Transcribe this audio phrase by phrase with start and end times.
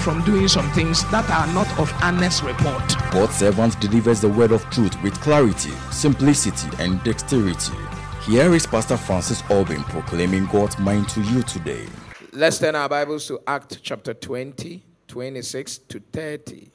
[0.00, 2.82] from doing some things that are not of honest report.
[3.10, 7.76] God's servant delivers the word of truth with clarity, simplicity, and dexterity.
[8.24, 11.86] Here is Pastor Francis Albin proclaiming God's mind to you today.
[12.32, 16.70] Let's turn our Bibles to Acts chapter 20, 26 to 30.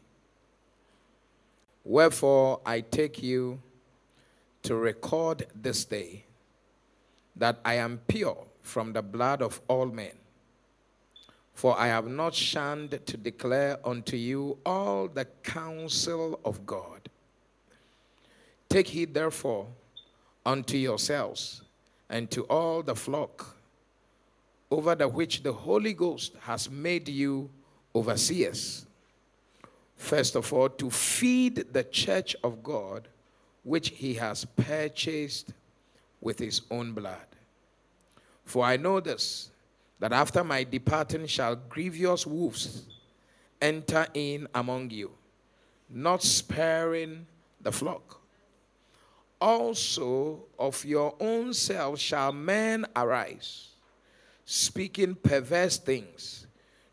[1.84, 3.60] Wherefore I take you
[4.64, 6.26] to record this day
[7.36, 10.14] that I am pure from the blood of all men.
[11.56, 17.10] For I have not shunned to declare unto you all the counsel of God.
[18.68, 19.68] Take heed, therefore,
[20.46, 21.62] unto yourselves
[22.10, 23.56] and to all the flock
[24.70, 27.50] over the which the Holy Ghost has made you
[27.96, 28.86] overseers.
[29.96, 33.08] First of all, to feed the church of God,
[33.64, 35.54] which he has purchased
[36.20, 37.28] with his own blood.
[38.44, 39.52] For I know this
[40.00, 42.84] that after my departing shall grievous wolves
[43.62, 45.12] enter in among you,
[45.90, 47.26] not sparing
[47.62, 48.22] the flock.
[49.40, 53.70] Also of your own self shall men arise,
[54.46, 56.48] speaking perverse things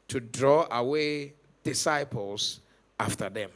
[0.09, 2.61] to draw away disciples
[2.99, 3.51] after them.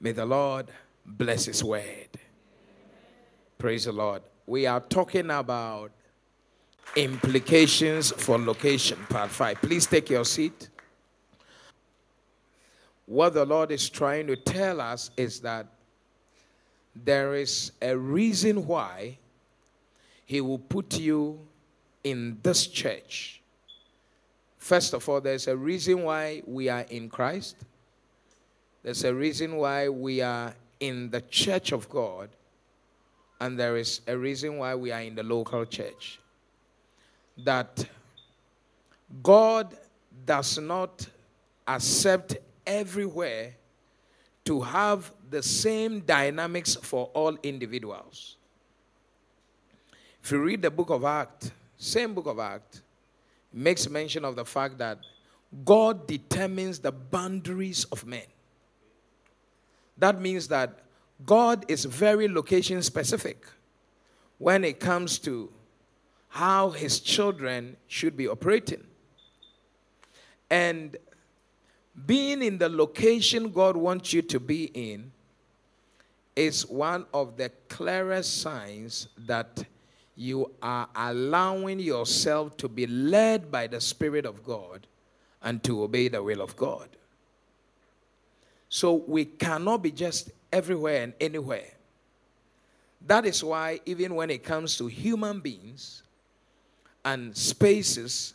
[0.00, 0.68] May the Lord
[1.04, 2.08] bless his word.
[3.56, 4.22] Praise the Lord.
[4.46, 5.90] We are talking about
[6.96, 9.60] implications for location, part five.
[9.60, 10.68] Please take your seat.
[13.06, 15.66] What the Lord is trying to tell us is that
[16.94, 19.18] there is a reason why
[20.26, 21.40] He will put you
[22.04, 23.40] in this church.
[24.58, 27.56] First of all, there's a reason why we are in Christ,
[28.82, 32.28] there's a reason why we are in the church of God,
[33.40, 36.20] and there is a reason why we are in the local church
[37.44, 37.86] that
[39.22, 39.76] God
[40.26, 41.06] does not
[41.66, 43.54] accept everywhere
[44.44, 48.36] to have the same dynamics for all individuals.
[50.22, 52.82] If you read the book of Acts, same book of Acts,
[53.52, 54.98] makes mention of the fact that
[55.64, 58.26] God determines the boundaries of men.
[59.96, 60.80] That means that
[61.24, 63.46] God is very location specific
[64.38, 65.50] when it comes to
[66.28, 68.84] how his children should be operating.
[70.50, 70.96] And
[72.06, 75.10] being in the location God wants you to be in
[76.36, 79.64] is one of the clearest signs that
[80.14, 84.86] you are allowing yourself to be led by the Spirit of God
[85.42, 86.88] and to obey the will of God.
[88.68, 91.72] So we cannot be just everywhere and anywhere.
[93.06, 96.02] That is why, even when it comes to human beings,
[97.04, 98.34] and spaces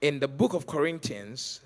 [0.00, 1.60] in the book of Corinthians,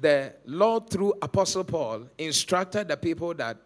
[0.00, 3.56] the Lord, through Apostle Paul, instructed the people that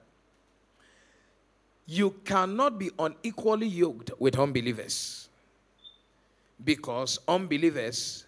[1.86, 5.28] you cannot be unequally yoked with unbelievers
[6.64, 8.24] because unbelievers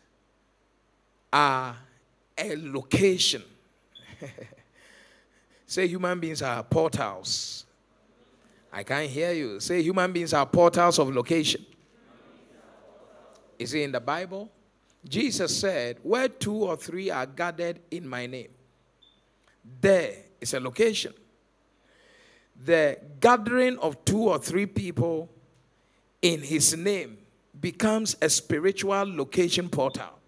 [1.33, 1.77] are
[2.37, 3.43] a location.
[5.67, 7.67] Say human beings are portals.
[8.73, 9.61] I can't hear you.
[9.61, 11.65] Say human beings are portals of location.
[13.63, 14.51] Is it in the Bible?
[15.09, 18.51] Jesus said, Where two or three are gathered in my name,
[19.81, 21.15] there is a location.
[22.65, 25.31] The gathering of two or three people
[26.21, 27.19] in his name
[27.61, 30.19] becomes a spiritual location portal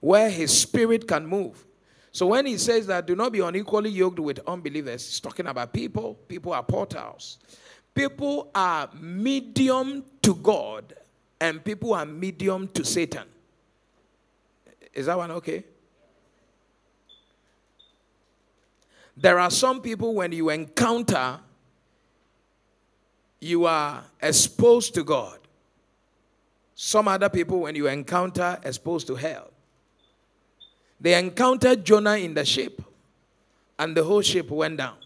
[0.00, 1.66] where his spirit can move.
[2.12, 5.74] So when he says that do not be unequally yoked with unbelievers, he's talking about
[5.74, 6.14] people.
[6.28, 7.38] People are portals.
[7.94, 10.94] People are medium to God
[11.40, 13.24] and people are medium to Satan.
[14.92, 15.64] Is that one okay?
[19.16, 21.40] There are some people when you encounter,
[23.40, 25.38] you are exposed to God.
[26.74, 29.50] Some other people, when you encounter, exposed to hell.
[30.98, 32.82] They encountered Jonah in the ship,
[33.78, 34.96] and the whole ship went down.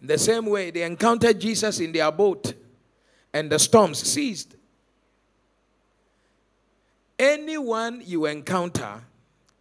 [0.00, 2.54] The same way, they encountered Jesus in their boat,
[3.32, 4.56] and the storms ceased.
[7.18, 9.02] Anyone you encounter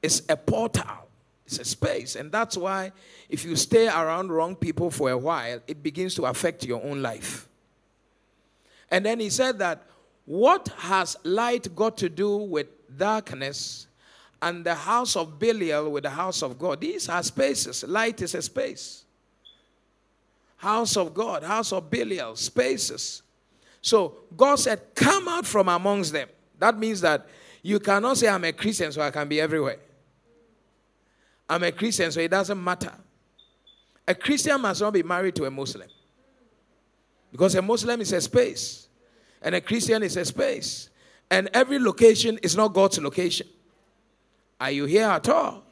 [0.01, 1.09] is a portal,
[1.45, 2.15] It's a space.
[2.15, 2.91] And that's why
[3.27, 7.01] if you stay around wrong people for a while, it begins to affect your own
[7.01, 7.47] life.
[8.91, 9.83] And then he said that
[10.25, 13.87] what has light got to do with darkness
[14.41, 16.81] and the house of Belial with the house of God?
[16.81, 17.83] These are spaces.
[17.83, 19.05] Light is a space.
[20.57, 23.23] House of God, house of Belial, spaces.
[23.81, 26.29] So God said, Come out from amongst them.
[26.57, 27.27] That means that
[27.61, 29.77] you cannot say, I'm a Christian, so I can be everywhere.
[31.49, 32.93] I'm a Christian, so it doesn't matter.
[34.07, 35.87] A Christian must not be married to a Muslim.
[37.31, 38.87] Because a Muslim is a space,
[39.41, 40.89] and a Christian is a space.
[41.31, 43.47] And every location is not God's location.
[44.59, 45.63] Are you here at all?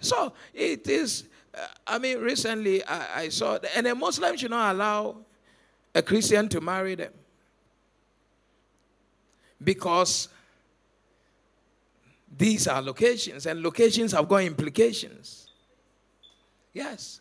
[0.00, 4.74] So it is, uh, I mean, recently I, I saw, and a Muslim should not
[4.74, 5.18] allow
[5.94, 7.12] a Christian to marry them.
[9.62, 10.28] Because
[12.36, 15.48] these are locations, and locations have got implications.
[16.74, 17.20] Yes.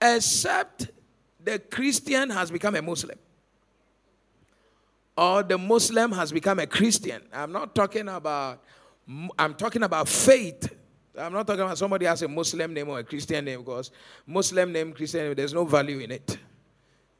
[0.00, 0.90] Except
[1.42, 3.18] the Christian has become a Muslim,
[5.16, 7.20] or the Muslim has become a Christian.
[7.32, 8.62] I'm not talking about,
[9.38, 10.74] I'm talking about faith.
[11.18, 13.90] I'm not talking about somebody has a Muslim name or a Christian name because
[14.26, 16.38] Muslim name, Christian name, there's no value in it.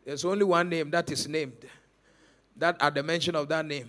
[0.06, 1.66] There's only one name that is named.
[2.60, 3.88] That at the mention of that name,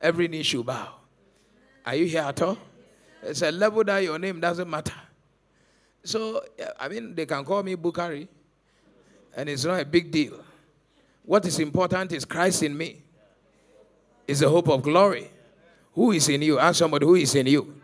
[0.00, 0.88] every knee should bow.
[1.86, 2.58] Are you here at all?
[3.22, 4.92] It's a level that your name doesn't matter.
[6.04, 6.44] So,
[6.78, 8.28] I mean, they can call me Bukari,
[9.34, 10.38] and it's not a big deal.
[11.24, 13.02] What is important is Christ in me,
[14.28, 15.30] is the hope of glory.
[15.94, 16.58] Who is in you?
[16.58, 17.80] Ask somebody who is in you.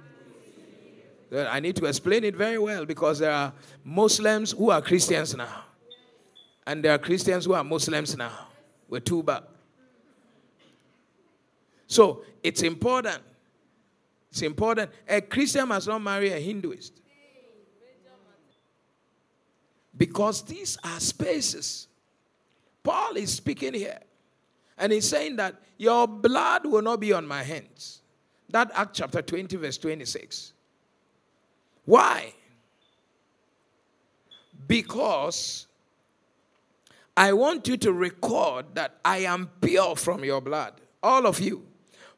[1.35, 5.65] I need to explain it very well because there are Muslims who are Christians now,
[6.67, 8.49] and there are Christians who are Muslims now.
[8.87, 9.45] We're two back.
[11.91, 13.21] So it's important
[14.31, 14.91] it's important.
[15.09, 16.93] A Christian must not marry a Hinduist.
[19.97, 21.89] Because these are spaces.
[22.83, 23.99] Paul is speaking here.
[24.79, 28.01] And he's saying that your blood will not be on my hands.
[28.49, 30.53] That Act chapter 20, verse 26.
[31.85, 32.33] Why?
[34.67, 35.67] Because
[37.17, 40.81] I want you to record that I am pure from your blood.
[41.03, 41.70] All of you.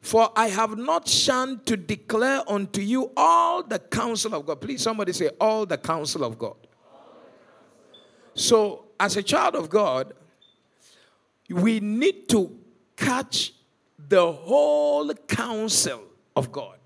[0.03, 4.59] For I have not shunned to declare unto you all the counsel of God.
[4.59, 6.57] Please, somebody say, all the counsel of God.
[8.33, 10.13] So, as a child of God,
[11.49, 12.53] we need to
[12.97, 13.53] catch
[13.97, 16.03] the whole counsel
[16.35, 16.79] of God.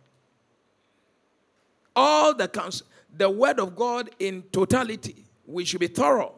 [1.96, 5.26] All the counsel, the word of God in totality.
[5.48, 6.36] We should be thorough.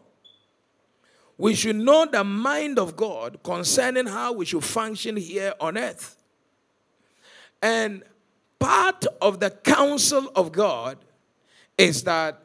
[1.37, 6.15] We should know the mind of God concerning how we should function here on earth.
[7.61, 8.03] And
[8.59, 10.97] part of the counsel of God
[11.77, 12.41] is that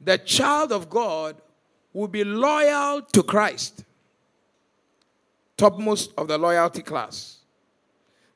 [0.00, 1.36] the child of God
[1.92, 3.84] will be loyal to Christ,
[5.56, 7.38] topmost of the loyalty class.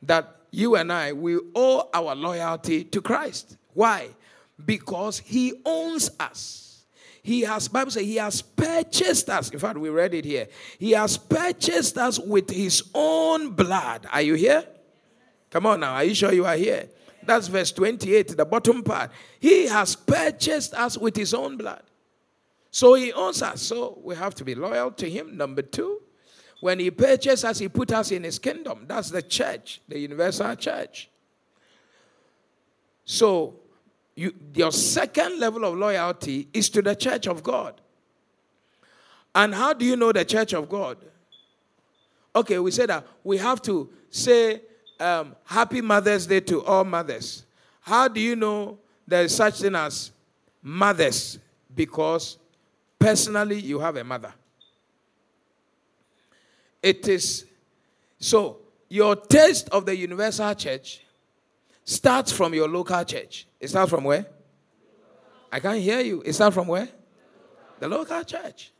[0.03, 3.57] That you and I, we owe our loyalty to Christ.
[3.75, 4.09] Why?
[4.65, 6.85] Because he owns us.
[7.23, 9.51] He has, Bible says, he has purchased us.
[9.51, 10.49] In fact, we read it here.
[10.79, 14.07] He has purchased us with his own blood.
[14.11, 14.65] Are you here?
[15.51, 16.89] Come on now, are you sure you are here?
[17.23, 19.11] That's verse 28, the bottom part.
[19.39, 21.83] He has purchased us with his own blood.
[22.71, 23.63] So he owns us.
[23.63, 25.37] So we have to be loyal to him.
[25.37, 26.01] Number two,
[26.61, 28.85] when he purchased us, he put us in his kingdom.
[28.87, 31.09] That's the church, the universal church.
[33.05, 33.57] So
[34.15, 37.81] you, your second level of loyalty is to the church of God.
[39.35, 40.99] And how do you know the church of God?
[42.35, 44.63] Okay, we said that we have to say
[45.01, 47.45] um, Happy Mother's Day to all mothers.
[47.81, 50.11] How do you know there is such thing as
[50.63, 51.39] mothers?
[51.75, 52.39] Because
[52.99, 54.33] personally, you have a mother.
[56.83, 57.45] It is
[58.19, 61.03] so your taste of the universal church
[61.85, 63.47] starts from your local church.
[63.61, 64.27] It starts from where?
[65.51, 66.23] I can't hear you.
[66.25, 66.89] It starts from where?
[67.79, 68.73] The local church.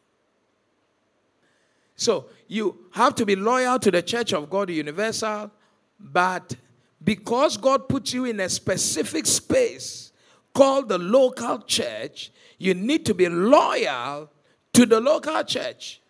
[1.97, 5.51] So you have to be loyal to the church of God, the universal
[5.99, 6.55] but
[7.03, 10.13] because God puts you in a specific space
[10.55, 14.31] called the local church, you need to be loyal
[14.73, 16.01] to the local church.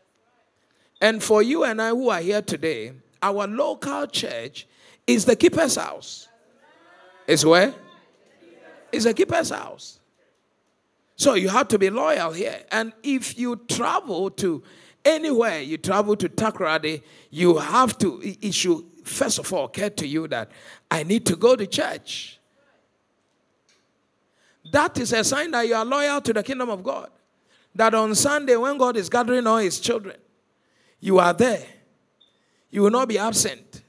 [1.01, 2.93] And for you and I who are here today,
[3.23, 4.67] our local church
[5.07, 6.29] is the keeper's house.
[7.27, 7.45] Is
[8.91, 10.01] It's the keeper's house.
[11.19, 12.61] So you have to be loyal here.
[12.71, 14.63] And if you travel to
[15.05, 20.07] anywhere, you travel to Takoradi, you have to, it should first of all occurred to
[20.07, 20.51] you that
[20.91, 22.39] I need to go to church.
[24.71, 27.11] That is a sign that you are loyal to the kingdom of God.
[27.75, 30.17] That on Sunday, when God is gathering all his children,
[31.01, 31.67] you are there.
[32.71, 33.83] You will not be absent.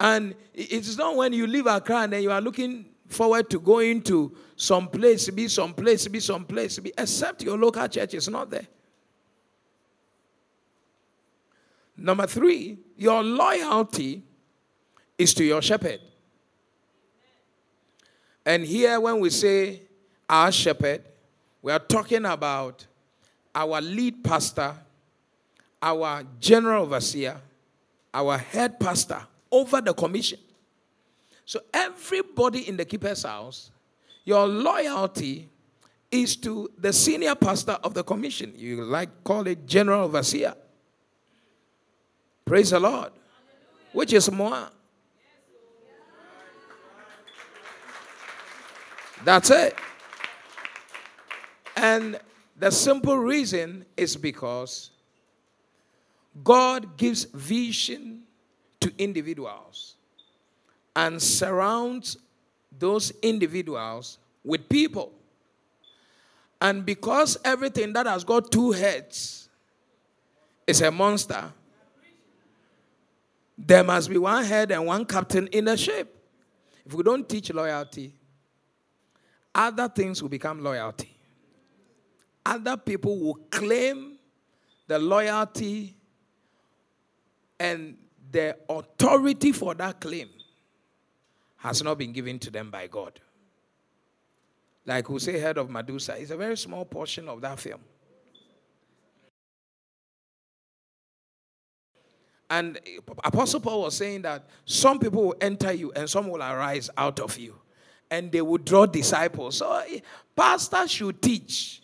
[0.00, 3.60] And it is not when you leave Accra and then you are looking forward to
[3.60, 8.14] going to some place, be some place, be some place, be, except your local church
[8.14, 8.66] is not there.
[11.96, 14.22] Number three, your loyalty
[15.16, 16.00] is to your shepherd.
[18.44, 19.82] And here, when we say
[20.28, 21.02] our shepherd,
[21.62, 22.86] we are talking about
[23.54, 24.74] our lead pastor,
[25.82, 27.40] our general overseer,
[28.12, 30.38] our head pastor over the commission.
[31.46, 33.70] So, everybody in the keeper's house,
[34.24, 35.48] your loyalty
[36.10, 38.52] is to the senior pastor of the commission.
[38.56, 40.54] You like call it general overseer.
[42.44, 43.12] Praise the Lord.
[43.92, 44.68] Which is more.
[49.24, 49.76] That's it.
[51.76, 52.18] And
[52.56, 54.90] the simple reason is because
[56.42, 58.22] God gives vision
[58.80, 59.95] to individuals
[60.96, 62.16] and surrounds
[62.76, 65.12] those individuals with people.
[66.60, 69.50] And because everything that has got two heads
[70.66, 71.52] is a monster,
[73.58, 76.14] there must be one head and one captain in the ship.
[76.84, 78.14] If we don't teach loyalty,
[79.54, 81.14] other things will become loyalty.
[82.44, 84.18] Other people will claim
[84.86, 85.94] the loyalty
[87.58, 87.96] and
[88.30, 90.28] the authority for that claim
[91.56, 93.20] has not been given to them by God.
[94.84, 97.80] Like we say, head of Medusa is a very small portion of that film.
[102.48, 102.78] And
[103.24, 107.18] Apostle Paul was saying that some people will enter you and some will arise out
[107.18, 107.56] of you.
[108.08, 109.56] And they will draw disciples.
[109.56, 109.98] So, eh,
[110.36, 111.82] pastors should teach.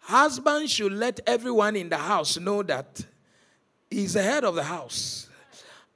[0.00, 3.00] Husbands should let everyone in the house know that
[3.90, 5.30] he's the head of the house.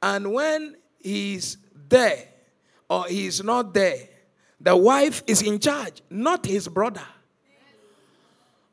[0.03, 1.59] And when he's
[1.91, 2.30] there
[2.91, 4.09] or he's not there,
[4.61, 7.01] the wife is in charge, not his brother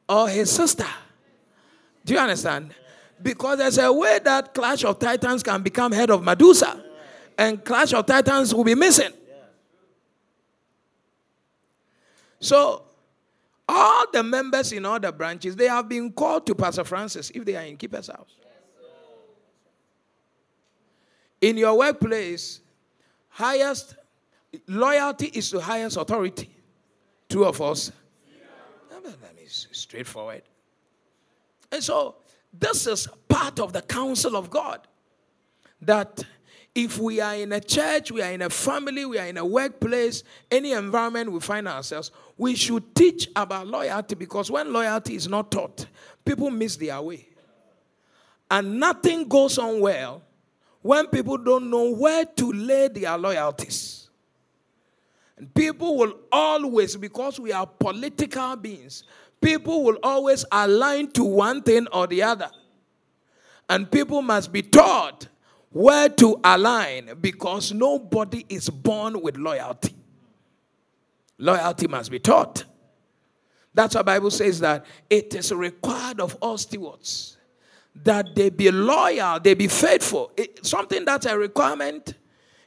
[0.09, 0.87] or his sister.
[2.03, 2.73] Do you understand?
[3.21, 6.83] Because there's a way that Clash of Titans can become head of Medusa,
[7.37, 9.11] and Clash of Titans will be missing.
[12.39, 12.83] So,
[13.69, 17.45] all the members in all the branches, they have been called to Pastor Francis if
[17.45, 18.35] they are in Keeper's house.
[21.41, 22.61] In your workplace,
[23.29, 23.96] highest
[24.67, 26.49] loyalty is the highest authority.
[27.29, 27.91] Two of us.
[29.03, 30.43] That is straightforward.
[31.71, 32.15] And so
[32.53, 34.87] this is part of the counsel of God.
[35.81, 36.23] That
[36.75, 39.45] if we are in a church, we are in a family, we are in a
[39.45, 45.27] workplace, any environment we find ourselves, we should teach about loyalty because when loyalty is
[45.27, 45.87] not taught,
[46.23, 47.27] people miss their way.
[48.49, 50.21] And nothing goes on well
[50.81, 54.06] when people don't know where to lay their loyalties.
[55.37, 59.03] And people will always, because we are political beings,
[59.39, 62.49] people will always align to one thing or the other.
[63.69, 65.27] And people must be taught
[65.69, 69.93] where to align because nobody is born with loyalty.
[71.37, 72.63] Loyalty must be taught.
[73.73, 77.37] That's why Bible says that it is required of all stewards
[78.03, 80.31] that they be loyal, they be faithful.
[80.37, 82.13] It, something that's a requirement,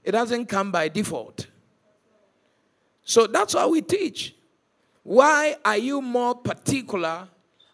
[0.05, 1.47] it doesn't come by default.
[3.05, 4.35] So that's why we teach.
[5.03, 7.29] Why are you more particular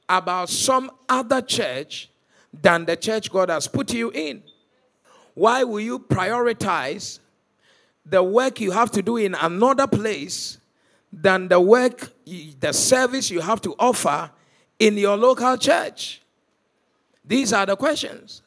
[0.09, 2.11] about some other church
[2.53, 4.43] than the church God has put you in?
[5.35, 7.19] Why will you prioritize
[8.05, 10.59] the work you have to do in another place
[11.13, 12.11] than the work,
[12.61, 14.31] the service you have to offer
[14.79, 16.23] in your local church?
[17.25, 18.43] These are the questions.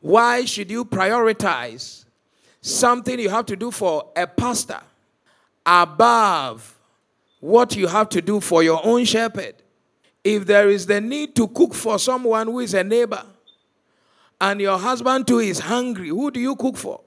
[0.00, 2.04] Why should you prioritize
[2.60, 4.80] something you have to do for a pastor
[5.68, 6.78] above
[7.40, 9.54] what you have to do for your own shepherd.
[10.24, 13.22] If there is the need to cook for someone who is a neighbor,
[14.40, 17.00] and your husband too is hungry, who do you cook for?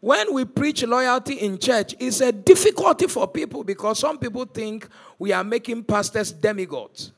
[0.00, 4.86] When we preach loyalty in church, it's a difficulty for people because some people think
[5.18, 7.12] we are making pastors demigods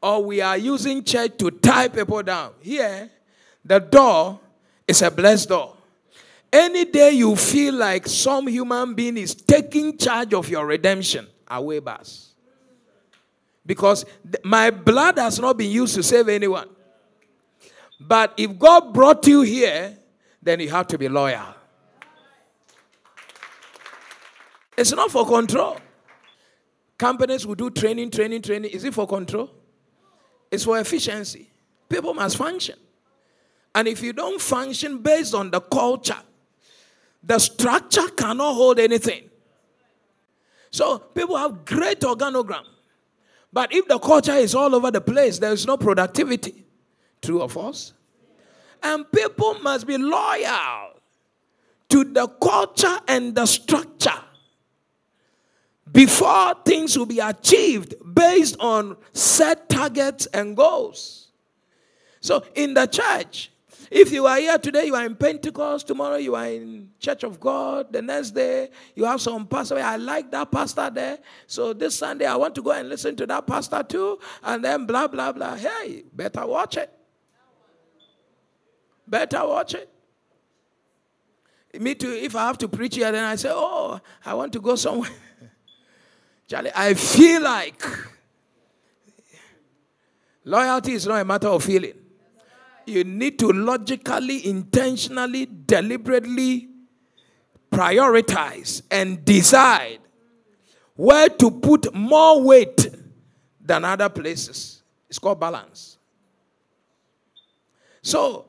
[0.00, 2.52] or we are using church to tie people down.
[2.60, 3.10] Here,
[3.64, 4.38] the door
[4.86, 5.76] is a blessed door.
[6.52, 11.78] Any day you feel like some human being is taking charge of your redemption, away
[11.78, 12.34] bus.
[13.64, 16.68] Because th- my blood has not been used to save anyone.
[18.00, 19.96] But if God brought you here,
[20.42, 21.54] then you have to be loyal.
[24.76, 25.78] It's not for control.
[27.00, 28.70] companies will do training, training, training.
[28.70, 29.50] Is it for control?
[30.50, 31.50] It's for efficiency.
[31.88, 32.78] People must function.
[33.74, 36.20] And if you don't function based on the culture,
[37.22, 39.28] the structure cannot hold anything.
[40.70, 42.64] So people have great organogram.
[43.52, 46.64] But if the culture is all over the place, there is no productivity.
[47.20, 47.92] True or false?
[48.82, 50.92] And people must be loyal
[51.88, 54.10] to the culture and the structure
[55.92, 61.28] before things will be achieved based on set targets and goals.
[62.20, 63.50] So in the church,
[63.90, 67.40] if you are here today, you are in Pentecost, tomorrow you are in Church of
[67.40, 69.78] God, the next day you have some pastor.
[69.78, 71.18] I like that pastor there.
[71.48, 74.86] So this Sunday I want to go and listen to that pastor too, and then
[74.86, 75.56] blah blah blah.
[75.56, 76.90] Hey, better watch it.
[79.08, 79.88] Better watch it.
[81.78, 84.60] Me too, if I have to preach here, then I say, Oh, I want to
[84.60, 85.10] go somewhere.
[86.48, 87.84] Charlie, I feel like
[90.44, 91.99] loyalty is not a matter of feeling.
[92.86, 96.68] You need to logically, intentionally, deliberately
[97.70, 100.00] prioritize and decide
[100.96, 102.88] where to put more weight
[103.60, 104.82] than other places.
[105.08, 105.98] It's called balance.
[108.02, 108.46] So,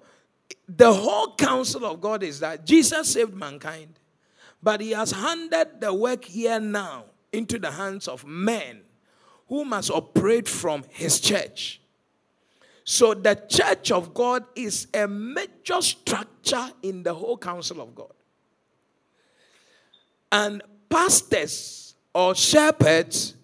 [0.68, 4.00] the whole counsel of God is that Jesus saved mankind,
[4.64, 8.82] but he has handed the work here now into the hands of men
[9.48, 11.81] who must operate from his church.
[12.92, 18.12] So, the church of God is a major structure in the whole counsel of God.
[20.30, 23.36] And pastors or shepherds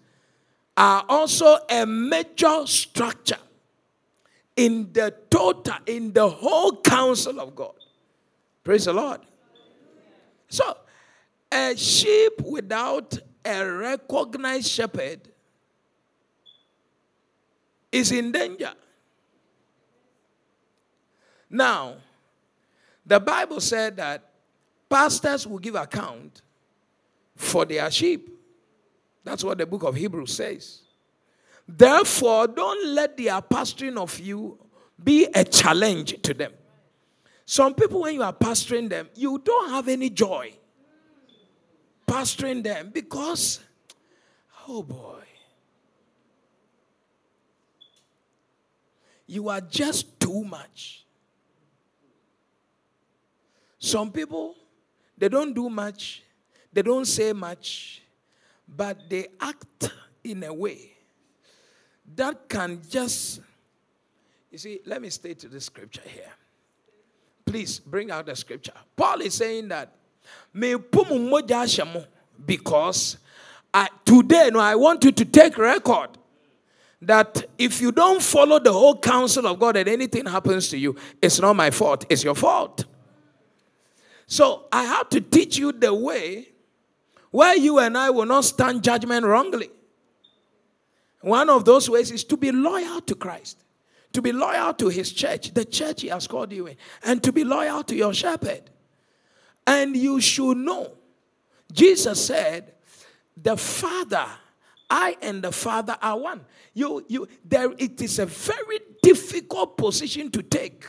[0.76, 3.38] are also a major structure
[4.54, 7.72] in the total, in the whole counsel of God.
[8.62, 9.22] Praise the Lord.
[10.50, 10.76] So,
[11.50, 15.26] a sheep without a recognized shepherd
[17.90, 18.74] is in danger.
[21.50, 21.96] Now,
[23.04, 24.30] the Bible said that
[24.88, 26.42] pastors will give account
[27.36, 28.28] for their sheep.
[29.24, 30.82] That's what the book of Hebrews says.
[31.66, 34.58] Therefore, don't let the pastoring of you
[35.02, 36.52] be a challenge to them.
[37.44, 40.54] Some people, when you are pastoring them, you don't have any joy
[42.08, 43.60] pastoring them because,
[44.66, 45.22] oh boy,
[49.26, 51.04] you are just too much.
[53.78, 54.54] Some people,
[55.16, 56.22] they don't do much,
[56.72, 58.02] they don't say much,
[58.68, 59.90] but they act
[60.24, 60.92] in a way
[62.16, 63.40] that can just.
[64.50, 66.32] You see, let me state to the scripture here.
[67.44, 68.72] Please bring out the scripture.
[68.96, 69.92] Paul is saying that
[70.52, 70.74] me
[72.46, 73.18] because
[73.72, 76.10] I, today, no, I want you to take record
[77.00, 80.96] that if you don't follow the whole counsel of God and anything happens to you,
[81.22, 82.84] it's not my fault, it's your fault.
[84.28, 86.48] So I have to teach you the way
[87.30, 89.70] where you and I will not stand judgment wrongly.
[91.22, 93.64] One of those ways is to be loyal to Christ,
[94.12, 97.32] to be loyal to his church, the church he has called you in, and to
[97.32, 98.62] be loyal to your shepherd.
[99.66, 100.92] And you should know,
[101.72, 102.74] Jesus said,
[103.34, 104.26] the Father,
[104.90, 106.44] I and the Father are one.
[106.74, 110.86] You, you, there, it is a very difficult position to take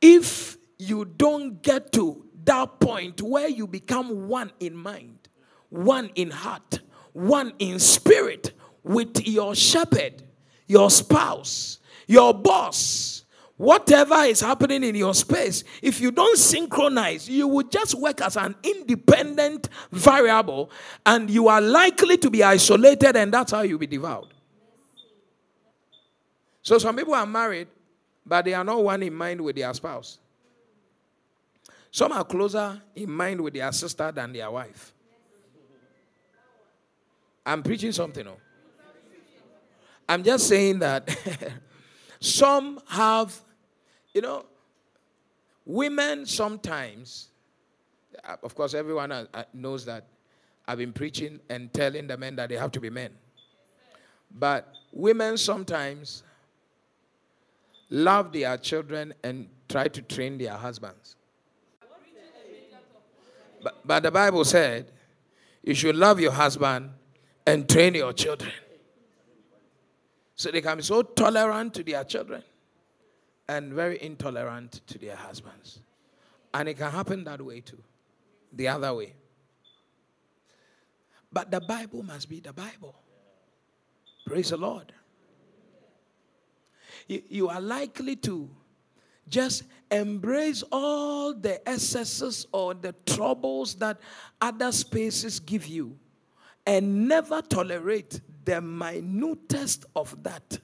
[0.00, 5.28] if you don't get to that point where you become one in mind,
[5.68, 6.80] one in heart,
[7.12, 10.22] one in spirit with your shepherd,
[10.66, 13.24] your spouse, your boss,
[13.56, 18.38] whatever is happening in your space, if you don't synchronize, you will just work as
[18.38, 20.70] an independent variable
[21.04, 24.32] and you are likely to be isolated, and that's how you'll be devoured.
[26.62, 27.68] So, some people are married,
[28.24, 30.18] but they are not one in mind with their spouse.
[31.90, 34.92] Some are closer in mind with their sister than their wife.
[37.44, 38.24] I'm preaching something.
[38.24, 38.36] No?
[40.08, 41.08] I'm just saying that
[42.20, 43.38] some have,
[44.14, 44.44] you know,
[45.64, 47.28] women sometimes,
[48.24, 50.06] uh, of course, everyone uh, uh, knows that
[50.66, 53.12] I've been preaching and telling the men that they have to be men.
[54.30, 56.22] But women sometimes
[57.88, 61.16] love their children and try to train their husbands.
[63.62, 64.90] But, the Bible said
[65.62, 66.90] you should love your husband
[67.46, 68.52] and train your children.
[70.34, 72.42] So they can be so tolerant to their children
[73.48, 75.80] and very intolerant to their husbands.
[76.54, 77.82] And it can happen that way too,
[78.52, 79.14] the other way.
[81.32, 82.94] But the Bible must be the Bible.
[84.26, 84.92] Praise the Lord.
[87.06, 88.48] You, you are likely to
[89.28, 93.98] just embrace all the excesses or the troubles that
[94.40, 95.98] other spaces give you
[96.66, 100.58] and never tolerate the minutest of that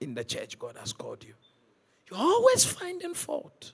[0.00, 1.34] in the church God has called you.
[2.10, 3.72] You're always finding fault.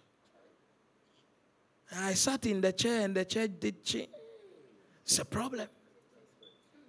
[1.96, 4.08] I sat in the chair and the church did change.
[5.04, 5.68] It's a problem.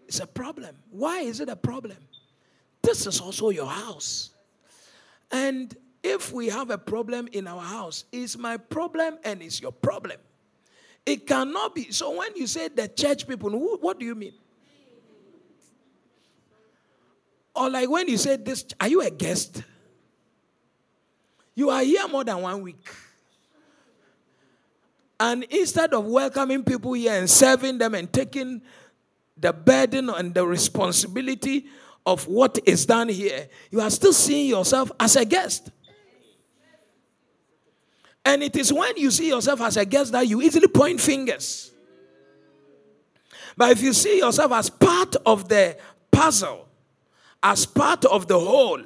[0.07, 0.75] It's a problem.
[0.89, 1.97] Why is it a problem?
[2.81, 4.31] This is also your house.
[5.31, 9.71] And if we have a problem in our house, it's my problem and it's your
[9.71, 10.17] problem.
[11.03, 11.91] It cannot be.
[11.91, 14.33] So when you say the church people, what do you mean?
[17.55, 19.63] Or like when you say this, are you a guest?
[21.55, 22.87] You are here more than one week.
[25.19, 28.61] And instead of welcoming people here and serving them and taking
[29.37, 31.65] the burden and the responsibility
[32.05, 35.71] of what is done here, you are still seeing yourself as a guest.
[38.25, 41.71] And it is when you see yourself as a guest that you easily point fingers.
[43.55, 45.77] But if you see yourself as part of the
[46.11, 46.67] puzzle,
[47.41, 48.81] as part of the whole,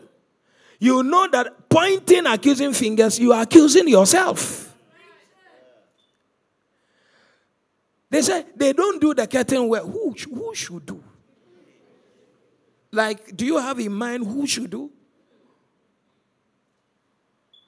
[0.80, 4.76] you know that pointing, accusing fingers, you are accusing yourself.
[8.10, 9.88] They say they don't do the curtain well.
[9.88, 11.04] Who, who should do?
[12.92, 14.92] Like, do you have in mind who should do?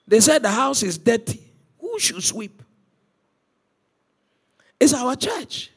[0.07, 1.50] They said the house is dirty.
[2.01, 2.63] Should sweep?
[4.79, 5.69] It's our church.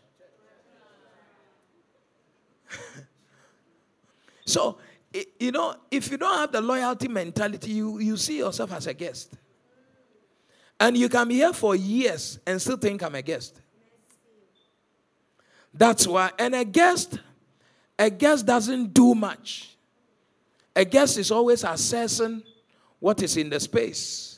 [4.47, 4.79] so,
[5.39, 8.95] you know, if you don't have the loyalty mentality, you, you see yourself as a
[8.95, 9.35] guest.
[10.81, 13.61] And you can be here for years and still think I'm a guest.
[15.75, 17.19] That's why, and a guest,
[17.99, 19.77] a guest doesn't do much.
[20.75, 22.43] A guest is always assessing
[22.99, 24.34] what is in the space.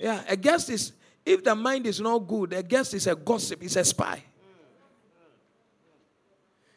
[0.00, 0.92] Yeah, a guest is,
[1.26, 4.24] if the mind is not good, a guest is a gossip, is a spy.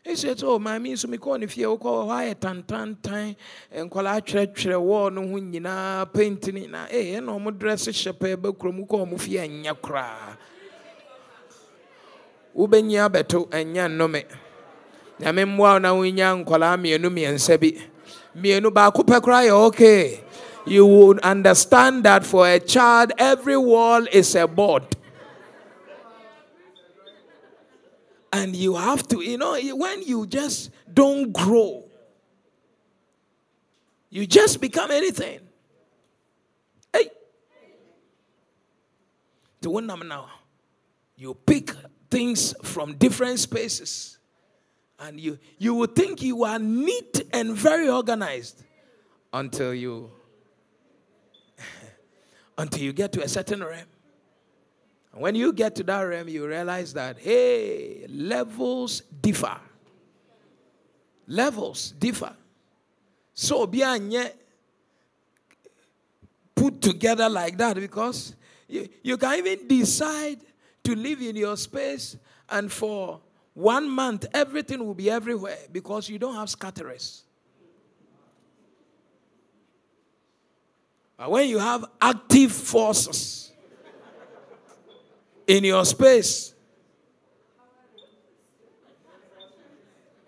[0.04, 3.38] He said, Oh, my means me call if you call why tan tan tan
[3.72, 7.88] and call I treacherous war no when you na painting na eh no mo dress
[7.88, 10.36] shepe be krom ko mo fie anya kra.
[12.54, 14.26] Wobenya beto anya nnome.
[15.22, 17.80] Nyame mmoa na wonya nkwala mienu miensa bi.
[18.36, 20.23] Mienu baako pɛ kra yɛ okay
[20.66, 24.84] you would understand that for a child, every wall is a board.
[28.32, 31.86] And you have to, you know, when you just don't grow,
[34.10, 35.40] you just become anything.
[36.92, 37.10] Hey.
[39.62, 40.30] To one number now,
[41.16, 41.72] you pick
[42.10, 44.18] things from different spaces.
[45.00, 48.64] And you, you will think you are neat and very organized
[49.32, 50.12] until you
[52.58, 53.86] until you get to a certain realm.
[55.12, 59.60] And when you get to that realm, you realize that, hey, levels differ.
[61.28, 62.36] Levels differ.
[63.34, 63.84] So, be
[66.56, 68.36] put together like that because
[68.68, 70.40] you, you can even decide
[70.84, 72.18] to live in your space
[72.50, 73.20] and for
[73.54, 77.24] one month everything will be everywhere because you don't have scatterers.
[81.18, 83.52] But when you have active forces
[85.48, 86.54] in your space,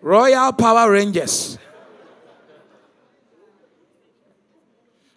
[0.00, 1.58] Royal Power Rangers.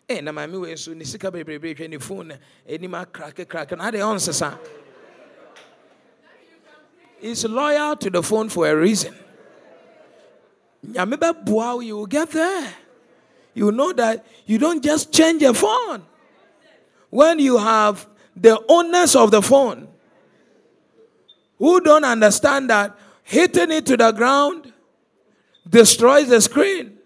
[0.09, 2.33] Eh, na mami we so ni sika bebrebe hwe ni phone
[3.13, 4.57] crack crack na de on sesa.
[7.21, 9.13] He's loyal to the phone for a reason.
[10.83, 12.73] Nyame be boa you get there
[13.53, 16.03] you know that you don't just change a phone.
[17.09, 19.87] When you have the owners of the phone
[21.57, 24.71] who don't understand that hitting it to the ground
[25.67, 26.97] destroys the screen,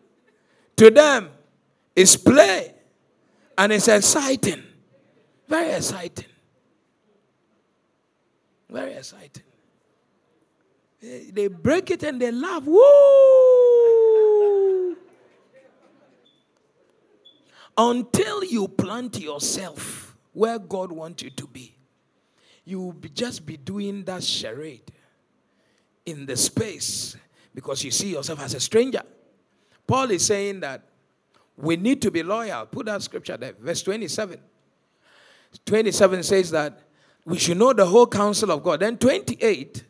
[0.75, 1.29] to them,
[1.95, 2.73] it's play
[3.57, 4.63] and it's exciting.
[5.47, 6.25] Very exciting.
[8.69, 9.43] Very exciting.
[11.01, 12.63] They break it and they laugh.
[12.63, 14.02] Woo!
[17.77, 21.75] Until you plant yourself where God wants you to be,
[22.65, 24.91] you will be just be doing that charade
[26.05, 27.15] in the space
[27.53, 29.01] because you see yourself as a stranger.
[29.85, 30.83] Paul is saying that
[31.57, 32.65] we need to be loyal.
[32.65, 34.39] Put that scripture there, verse 27.
[35.65, 36.79] 27 says that
[37.25, 38.79] we should know the whole counsel of God.
[38.79, 39.83] Then 28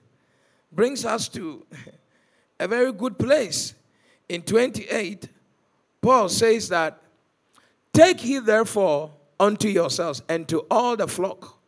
[0.71, 1.65] brings us to
[2.59, 3.75] a very good place.
[4.29, 5.29] In 28,
[6.01, 7.01] Paul says that,
[7.93, 11.59] Take heed therefore unto yourselves and to all the flock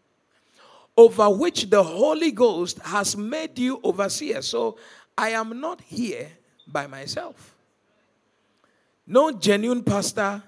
[0.97, 4.47] over which the Holy Ghost has made you overseers.
[4.47, 4.77] So
[5.17, 6.29] I am not here
[6.67, 7.55] by myself.
[9.05, 10.41] No genuine pastor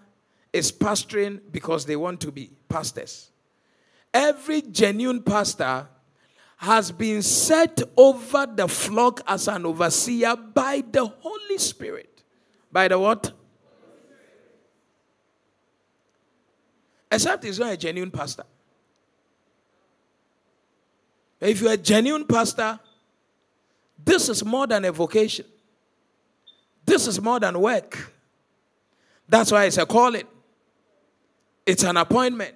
[0.51, 3.29] is pastoring because they want to be pastors.
[4.13, 5.87] Every genuine pastor
[6.57, 12.23] has been set over the flock as an overseer by the Holy Spirit.
[12.71, 13.31] By the what?
[17.17, 18.43] Except he's not a genuine pastor.
[21.41, 22.79] If you're a genuine pastor,
[24.05, 25.47] this is more than a vocation.
[26.85, 28.13] This is more than work.
[29.27, 30.27] That's why it's a calling.
[31.65, 32.53] It's an appointment.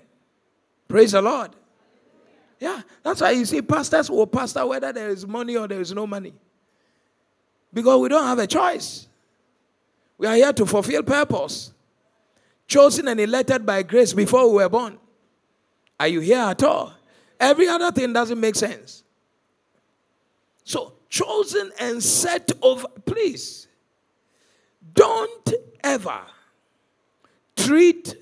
[0.88, 1.56] Praise the Lord.
[2.60, 5.92] Yeah, that's why you see pastors will pastor whether there is money or there is
[5.92, 6.36] no money.
[7.74, 9.08] Because we don't have a choice.
[10.20, 11.74] We are here to fulfill purpose.
[12.72, 14.98] Chosen and elected by grace before we were born.
[16.00, 16.94] Are you here at all?
[17.38, 19.04] Every other thing doesn't make sense.
[20.64, 23.68] So, chosen and set over, please,
[24.94, 25.54] don't
[25.84, 26.22] ever
[27.58, 28.16] treat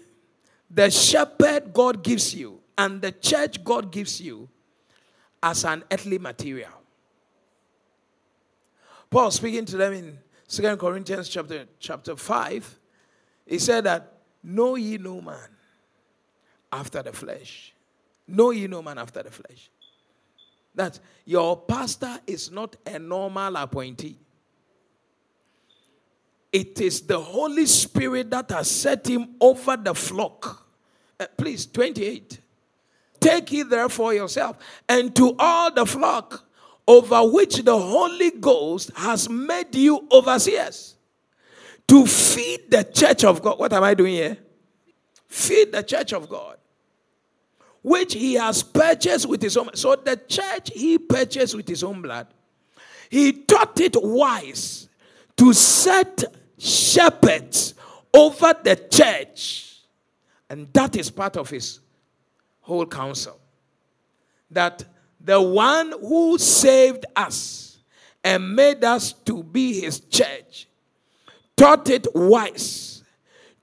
[0.71, 4.49] the shepherd God gives you and the church God gives you
[5.43, 6.71] as an earthly material.
[9.11, 12.79] Paul speaking to them in Second Corinthians chapter, chapter 5,
[13.45, 15.49] he said that, Know ye no man
[16.71, 17.73] after the flesh.
[18.27, 19.69] Know ye no man after the flesh.
[20.75, 24.17] That your pastor is not a normal appointee.
[26.51, 30.67] It is the Holy Spirit that has set him over the flock.
[31.19, 32.39] Uh, please, 28.
[33.19, 36.45] Take it therefore yourself and to all the flock
[36.87, 40.95] over which the Holy Ghost has made you overseers
[41.89, 43.59] to feed the church of God.
[43.59, 44.37] What am I doing here?
[45.27, 46.57] Feed the church of God,
[47.81, 49.75] which he has purchased with his own.
[49.75, 52.27] So the church he purchased with his own blood,
[53.09, 54.87] he taught it wise
[55.37, 56.23] to set
[56.57, 57.73] shepherds
[58.13, 59.79] over the church.
[60.49, 61.79] And that is part of his
[62.61, 63.39] whole counsel.
[64.51, 64.83] That
[65.19, 67.79] the one who saved us
[68.23, 70.68] and made us to be his church
[71.59, 73.03] taught it wise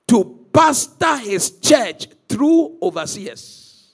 [0.07, 3.91] to pastor his church through overseers,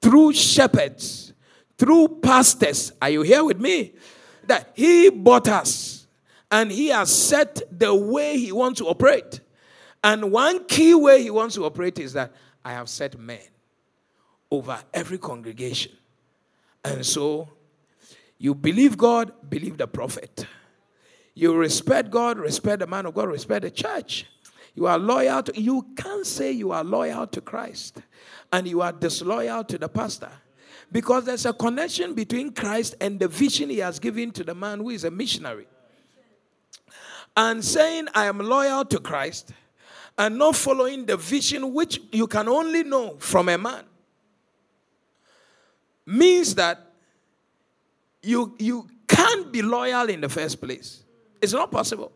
[0.00, 1.32] through shepherds,
[1.78, 2.92] through pastors.
[3.00, 3.92] Are you here with me?
[4.48, 6.08] That he bought us
[6.50, 9.40] and he has set the way he wants to operate.
[10.02, 12.32] And one key way he wants to operate is that
[12.64, 13.38] I have set men
[14.50, 15.92] over every congregation.
[16.84, 17.48] And so
[18.36, 20.44] you believe God, believe the prophet.
[21.34, 24.26] You respect God, respect the man of God, respect the church.
[24.74, 28.02] You are loyal to, you can't say you are loyal to Christ
[28.52, 30.30] and you are disloyal to the pastor.
[30.90, 34.78] Because there's a connection between Christ and the vision he has given to the man
[34.78, 35.66] who is a missionary.
[37.34, 39.52] And saying, I am loyal to Christ
[40.18, 43.84] and not following the vision which you can only know from a man
[46.04, 46.92] means that
[48.22, 51.01] you, you can't be loyal in the first place.
[51.42, 52.12] It's not possible.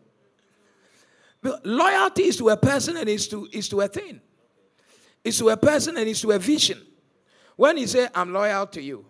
[1.63, 4.21] Loyalty is to a person and is to, is to a thing.
[5.23, 6.81] It's to a person and it's to a vision.
[7.57, 9.05] When you say, I'm loyal to you,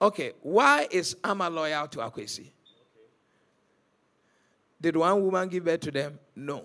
[0.00, 2.50] okay, why is Amma loyal to Akwesi?
[4.80, 6.18] Did one woman give birth to them?
[6.34, 6.64] No.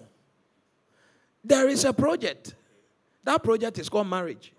[1.43, 2.55] There is a project.
[3.23, 4.53] That project is called marriage.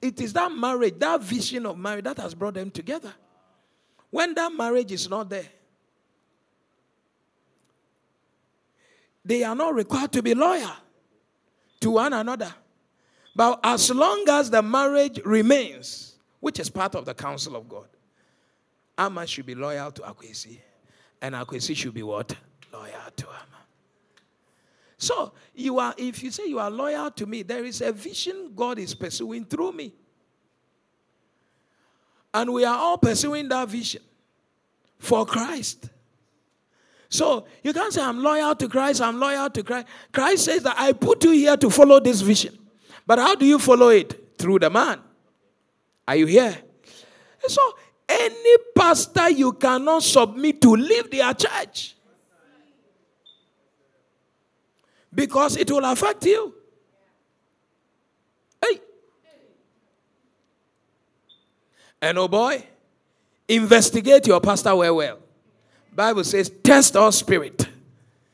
[0.00, 3.14] It is that marriage, that vision of marriage that has brought them together.
[4.10, 5.48] When that marriage is not there,
[9.24, 10.72] they are not required to be loyal
[11.80, 12.52] to one another.
[13.34, 17.88] But as long as the marriage remains, which is part of the counsel of God,
[18.98, 20.58] Amma should be loyal to Akwesi,
[21.20, 22.34] and Akwesi should be what?
[22.72, 23.38] Loyal to Amma.
[24.98, 28.52] So you are, if you say you are loyal to me, there is a vision
[28.54, 29.92] God is pursuing through me.
[32.34, 34.02] And we are all pursuing that vision
[34.98, 35.90] for Christ.
[37.12, 39.86] So you can't say, I'm loyal to Christ, I'm loyal to Christ.
[40.12, 42.58] Christ says that I put you here to follow this vision.
[43.06, 44.38] But how do you follow it?
[44.38, 44.98] Through the man.
[46.08, 46.56] Are you here?
[47.46, 47.60] so
[48.08, 51.96] any pastor you cannot submit to leave their church
[55.14, 56.54] because it will affect you.
[58.60, 58.80] Hey.
[62.00, 62.64] And oh boy,
[63.48, 65.21] investigate your pastor well, well.
[65.94, 67.68] Bible says, test our spirit.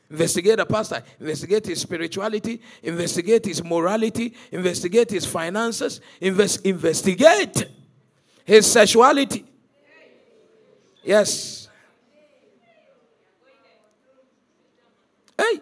[0.09, 7.65] Investigate a pastor, investigate his spirituality, investigate his morality, investigate his finances, invest, investigate
[8.43, 9.45] his sexuality.
[11.03, 11.69] Yes.
[15.37, 15.61] Hey.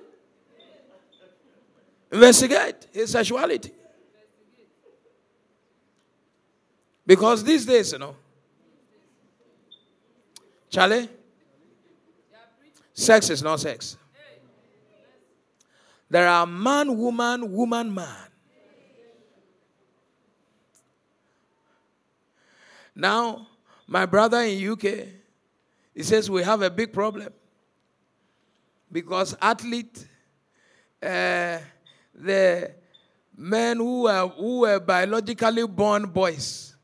[2.09, 3.71] Investigate his sexuality.
[7.05, 8.15] Because these days, you know,
[10.69, 11.09] Charlie,
[12.97, 13.95] sex is not sex.
[16.09, 18.27] There are man, woman, woman, man.
[22.95, 23.47] Now,
[23.85, 24.83] my brother in UK,
[25.93, 27.31] he says we have a big problem
[28.91, 30.07] because athlete,
[31.03, 31.59] uh,
[32.15, 32.71] the
[33.35, 36.75] men who were, who were biologically born boys,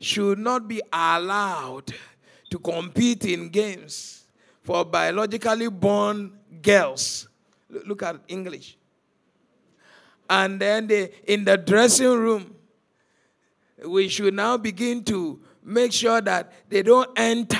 [0.00, 1.92] should not be allowed
[2.54, 4.26] to compete in games
[4.62, 6.30] for biologically born
[6.62, 7.26] girls.
[7.68, 8.78] Look at English.
[10.30, 12.54] And then they, in the dressing room,
[13.84, 17.58] we should now begin to make sure that they don't enter.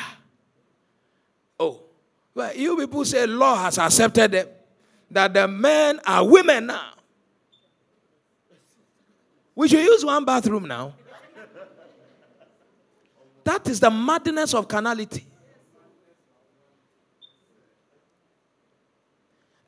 [1.58, 1.80] Oh,
[2.32, 4.46] well, you people say law has accepted them,
[5.10, 6.92] that the men are women now.
[9.56, 10.94] We should use one bathroom now.
[13.44, 15.26] That is the madness of carnality.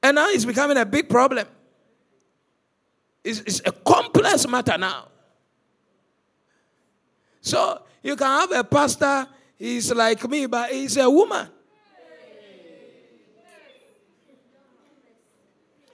[0.02, 1.46] And now it's becoming a big problem.
[3.22, 5.08] It's, it's a complex matter now.
[7.40, 9.26] So you can have a pastor,
[9.58, 11.48] he's like me, but he's a woman.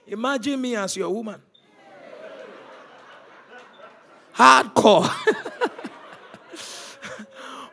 [0.07, 1.41] Imagine me as your woman.
[4.35, 5.09] Hardcore.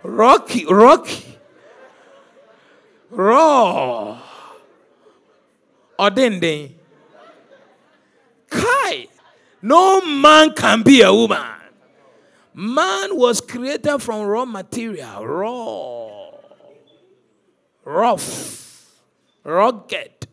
[0.02, 1.38] rocky, rocky.
[3.10, 4.20] Raw
[6.00, 6.72] ordending.
[8.48, 9.06] Kai,
[9.62, 11.44] no man can be a woman.
[12.54, 16.30] Man was created from raw material, raw,
[17.84, 19.00] rough,
[19.44, 20.26] rugged.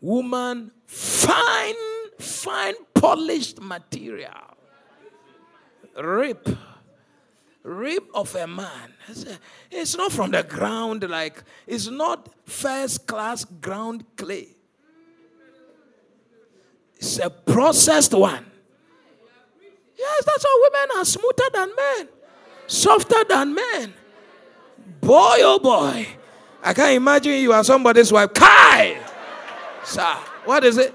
[0.00, 1.74] Woman, fine,
[2.18, 4.56] fine, polished material.
[6.02, 6.48] Rip
[7.62, 8.94] rib of a man.
[9.70, 14.48] It's not from the ground, like, it's not first class ground clay.
[16.96, 18.46] It's a processed one.
[19.98, 22.08] Yes, that's why women are smoother than men,
[22.66, 23.94] softer than men.
[25.00, 26.06] Boy, oh boy.
[26.62, 28.32] I can't imagine you are somebody's wife.
[28.34, 28.98] Kai!
[29.84, 30.94] Sir, what is it?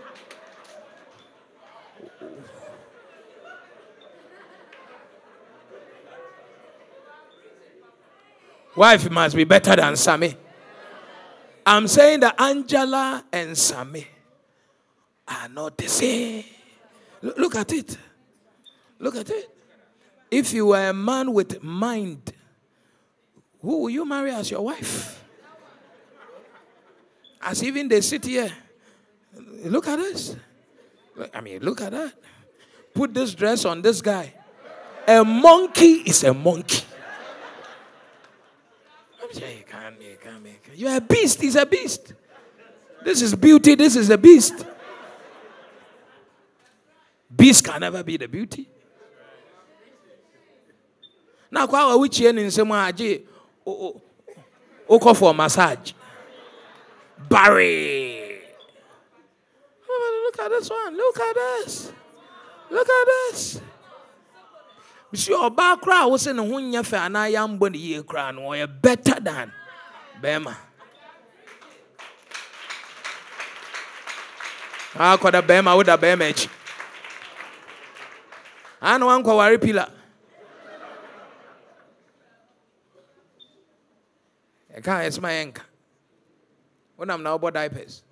[8.78, 10.38] Wife must be better than Sammy.
[11.66, 14.06] I'm saying that Angela and Sammy
[15.28, 16.44] are not the same.
[17.24, 17.98] Look at it.
[19.00, 19.50] Look at it.
[20.30, 22.32] If you were a man with mind,
[23.62, 25.26] who will you marry as your wife?
[27.42, 28.52] As even they sit here.
[29.66, 30.36] Look at this.
[31.34, 32.14] I mean, look at that.
[32.94, 34.34] Put this dress on this guy.
[35.08, 36.84] A monkey is a monkey.
[40.76, 41.42] You're a beast.
[41.42, 42.14] He's a beast.
[43.04, 43.76] This is beauty.
[43.76, 44.66] This is a beast.
[47.36, 48.68] Beast can never be the beauty.
[51.52, 53.22] Now, kwa wa wichi ni nsemu aje
[54.90, 55.94] oko for massage.
[57.30, 58.42] Barry.
[59.90, 60.98] Oh, look at this one.
[60.98, 61.92] Look at this.
[62.70, 63.62] Look at this.
[65.12, 68.42] Bisi ɔbaa koraa a wosɛ ne ho nyɛ fɛ anaa yɛambɔ ne yie koraa no
[68.52, 69.52] ɔyɛ better than
[70.22, 70.54] bɛrima.
[74.96, 76.50] Akɔda bɛrima woda bɛrima akyi.
[78.82, 79.92] Ana wankɔware pila.
[84.76, 85.62] Ɛka ɛsoma yɛnka.
[86.98, 88.04] Wonam na wobɔ diapers.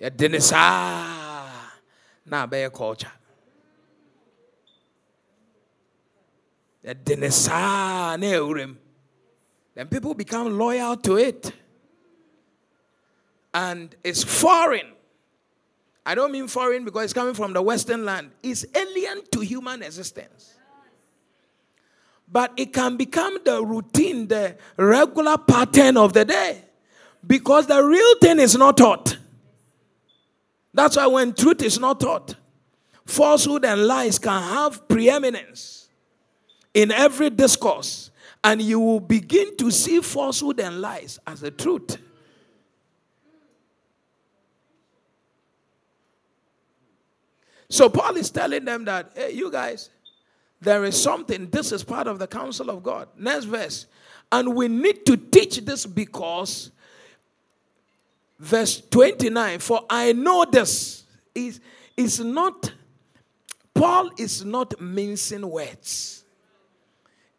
[0.00, 1.70] Yɛde saa
[2.26, 3.12] na abɛyɛ culture.
[6.84, 8.26] Yɛde ne saa na
[9.74, 11.52] then people become loyal to it.
[13.54, 14.86] And it's foreign.
[16.04, 18.30] I don't mean foreign because it's coming from the western land.
[18.42, 20.54] It's alien to human existence.
[22.26, 26.64] But it can become the routine the regular pattern of the day.
[27.26, 29.17] Because the real thing is not taught
[30.78, 32.36] That's why when truth is not taught,
[33.04, 35.88] falsehood and lies can have preeminence
[36.72, 38.12] in every discourse,
[38.44, 41.96] and you will begin to see falsehood and lies as the truth.
[47.68, 49.90] So Paul is telling them that, hey, you guys,
[50.60, 51.50] there is something.
[51.50, 53.08] This is part of the counsel of God.
[53.18, 53.86] Next verse.
[54.30, 56.70] And we need to teach this because,
[58.38, 61.60] verse 29, for I know this is,
[61.96, 62.72] is not,
[63.74, 66.24] Paul is not mincing words.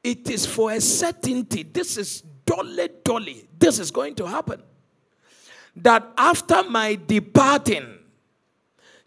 [0.04, 1.64] It is for a certainty.
[1.64, 3.48] This is dolly dolly.
[3.58, 4.64] This is going to happen.
[5.76, 8.00] That after my departing,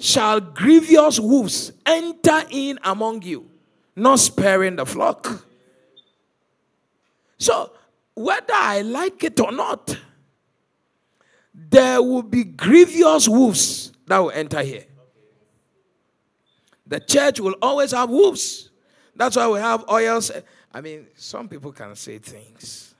[0.03, 3.49] shall grievous wolves enter in among you,
[3.95, 5.47] not sparing the flock.
[7.39, 7.73] So,
[8.15, 9.97] whether I like it or not,
[11.55, 14.85] there will be grievous wolves that will enter here.
[16.87, 18.71] The church will always have wolves.
[19.15, 20.31] That's why we have oils.
[20.73, 22.95] I mean, some people can say things.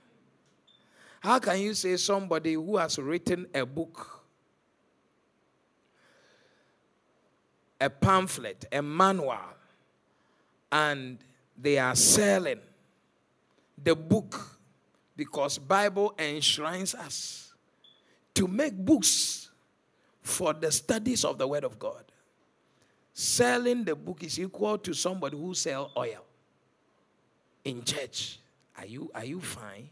[1.19, 4.23] How can you say somebody who has written a book,
[7.79, 9.37] a pamphlet, a manual,
[10.71, 11.17] and
[11.57, 12.59] they are selling
[13.81, 14.57] the book
[15.15, 17.42] because Bible enshrines us
[18.35, 19.49] to make books
[20.21, 22.03] for the studies of the word of God.
[23.13, 26.25] Selling the book is equal to somebody who sell oil
[27.63, 28.39] in church.
[28.77, 29.89] Are you are you fine?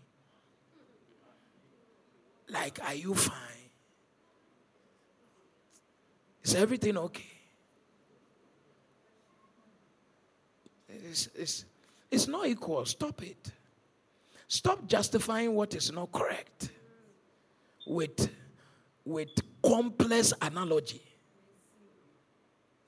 [2.49, 3.37] Like are you fine?
[6.43, 7.23] Is everything okay?
[10.89, 11.65] It's, it's,
[12.09, 12.85] it's not equal.
[12.85, 13.51] Stop it.
[14.47, 16.71] Stop justifying what is not correct
[17.85, 18.29] with,
[19.05, 19.29] with
[19.63, 21.01] complex analogy.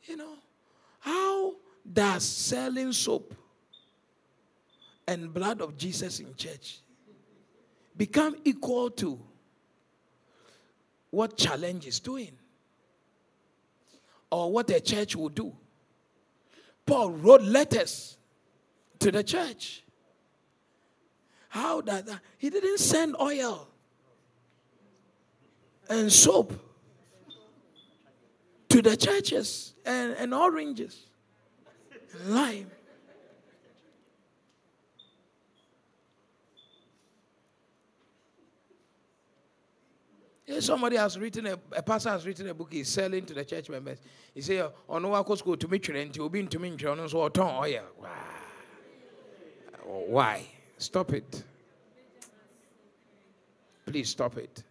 [0.04, 0.36] You know,
[1.00, 1.56] how
[1.92, 3.34] does selling soap
[5.08, 6.80] and blood of Jesus in church
[7.96, 9.20] become equal to
[11.10, 12.32] what challenge is doing
[14.32, 15.54] or what a church will do?
[16.86, 18.18] Paul wrote letters
[19.00, 19.84] to the church
[21.54, 23.68] how does that he didn't send oil
[25.90, 26.54] and soap
[28.70, 31.08] to the churches and, and oranges
[32.14, 32.72] and lime.
[40.60, 43.70] Somebody has written a, a pastor has written a book, he's selling to the church
[43.70, 44.00] members.
[44.34, 46.76] He say, oh, oh, "On what school to meet you and to be into me,
[46.78, 48.10] so oil." Oh, wow.
[49.86, 50.46] Why?
[50.78, 51.44] Stop it.
[53.86, 54.64] Please stop it.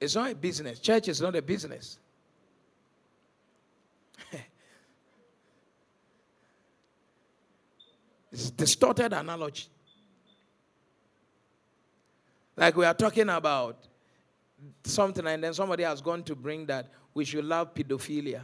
[0.00, 0.78] It's not a business.
[0.78, 1.98] Church is not a business.
[8.32, 9.66] it's distorted analogy.
[12.56, 13.86] Like we are talking about
[14.84, 18.42] something, and then somebody has gone to bring that we should love pedophilia.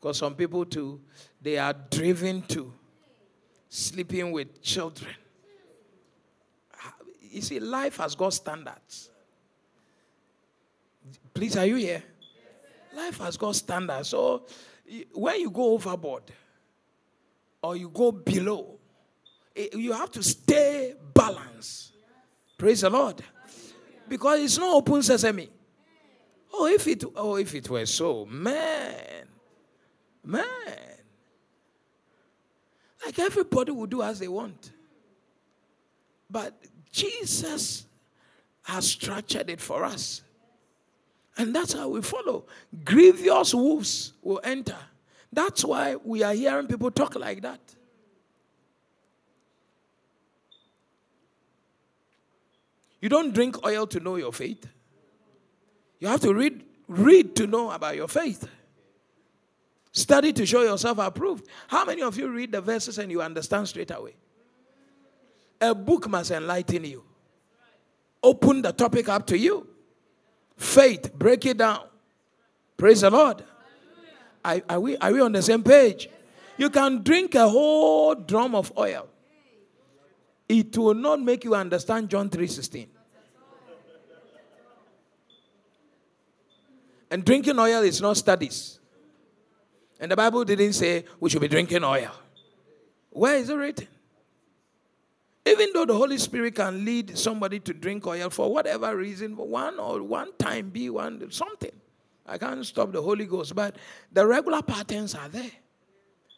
[0.00, 1.00] Because some people too,
[1.40, 2.72] they are driven to
[3.68, 5.14] sleeping with children.
[7.20, 9.10] You see, life has got standards.
[11.38, 12.02] Please, are you here?
[12.96, 14.08] Life has got standards.
[14.08, 14.44] So
[15.12, 16.24] when you go overboard
[17.62, 18.80] or you go below,
[19.54, 21.92] eh, you have to stay balanced.
[22.58, 23.22] Praise the Lord.
[24.08, 25.48] Because it's not open sesame.
[26.52, 29.28] Oh, if it oh if it were so, man.
[30.24, 30.44] Man.
[33.06, 34.72] Like everybody will do as they want.
[36.28, 36.60] But
[36.90, 37.86] Jesus
[38.64, 40.22] has structured it for us.
[41.38, 42.46] And that's how we follow.
[42.84, 44.76] Grievous wolves will enter.
[45.32, 47.60] That's why we are hearing people talk like that.
[53.00, 54.66] You don't drink oil to know your faith.
[56.00, 58.48] You have to read, read to know about your faith.
[59.92, 61.46] Study to show yourself approved.
[61.68, 64.16] How many of you read the verses and you understand straight away?
[65.60, 67.04] A book must enlighten you.
[68.22, 69.66] Open the topic up to you.
[70.58, 71.84] Faith, break it down.
[72.76, 73.44] Praise the Lord.
[74.44, 76.10] Are, are, we, are we on the same page?
[76.56, 79.08] You can drink a whole drum of oil.
[80.48, 82.88] It will not make you understand John 3:16.
[87.10, 88.80] And drinking oil is not studies.
[90.00, 92.10] And the Bible didn't say we should be drinking oil.
[93.10, 93.88] Where is it written?
[95.48, 99.78] Even though the Holy Spirit can lead somebody to drink oil for whatever reason, one
[99.78, 101.72] or one time, be one something.
[102.26, 103.76] I can't stop the Holy Ghost, but
[104.12, 105.50] the regular patterns are there.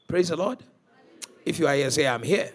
[0.07, 0.59] Praise the Lord.
[1.45, 2.53] If you are here, say, I'm here.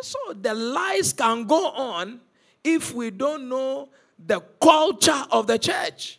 [0.00, 2.20] So the lies can go on
[2.64, 6.18] if we don't know the culture of the church.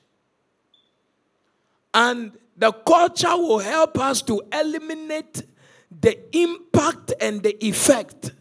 [1.94, 5.44] And the culture will help us to eliminate
[6.02, 8.32] the impact and the effect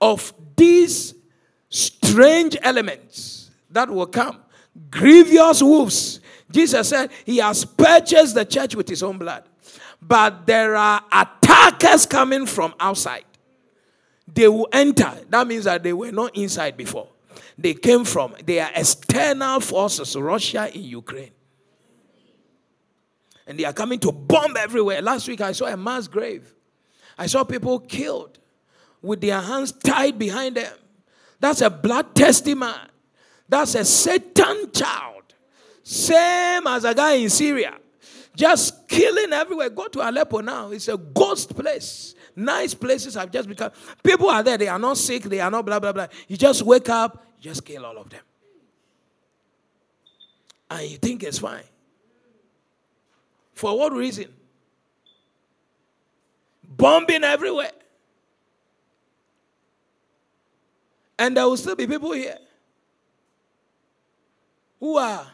[0.00, 1.14] of these
[1.68, 4.40] strange elements that will come.
[4.90, 6.20] Grievous wolves.
[6.50, 9.44] Jesus said he has purchased the church with his own blood.
[10.02, 13.24] But there are attackers coming from outside.
[14.32, 15.12] They will enter.
[15.28, 17.08] That means that they were not inside before.
[17.58, 21.32] They came from, they are external forces, Russia in Ukraine.
[23.46, 25.02] And they are coming to bomb everywhere.
[25.02, 26.54] Last week I saw a mass grave.
[27.18, 28.38] I saw people killed
[29.02, 30.72] with their hands tied behind them.
[31.38, 32.88] That's a bloodthirsty man.
[33.48, 35.22] That's a Satan child.
[35.82, 37.76] Same as a guy in Syria.
[38.36, 39.70] Just killing everywhere.
[39.70, 40.70] Go to Aleppo now.
[40.70, 42.14] It's a ghost place.
[42.36, 43.72] Nice places have just become.
[44.02, 44.56] People are there.
[44.56, 45.24] They are not sick.
[45.24, 46.06] They are not blah, blah, blah.
[46.28, 48.20] You just wake up, you just kill all of them.
[50.70, 51.64] And you think it's fine.
[53.54, 54.32] For what reason?
[56.62, 57.72] Bombing everywhere.
[61.20, 62.38] And there will still be people here
[64.80, 65.26] who are,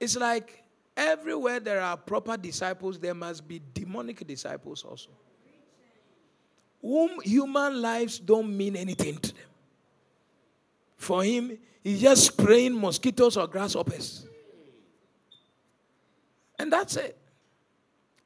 [0.00, 0.64] it's like
[0.96, 5.10] everywhere there are proper disciples, there must be demonic disciples also.
[6.80, 9.44] Whom human lives don't mean anything to them.
[10.96, 14.24] For him, he's just spraying mosquitoes or grasshoppers.
[16.58, 17.18] And that's it.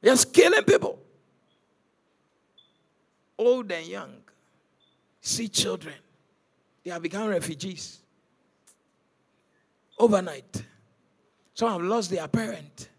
[0.01, 0.97] Just killing people.
[3.37, 4.13] Old and young.
[5.19, 5.95] See children.
[6.85, 7.99] They have become refugees.
[9.97, 10.63] Overnight.
[11.55, 12.89] Some have lost their parent.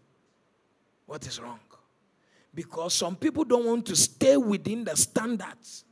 [1.05, 1.59] What is wrong?
[2.53, 5.85] Because some people don't want to stay within the standards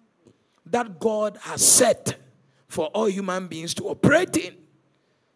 [0.66, 2.18] that God has set
[2.68, 4.56] for all human beings to operate in.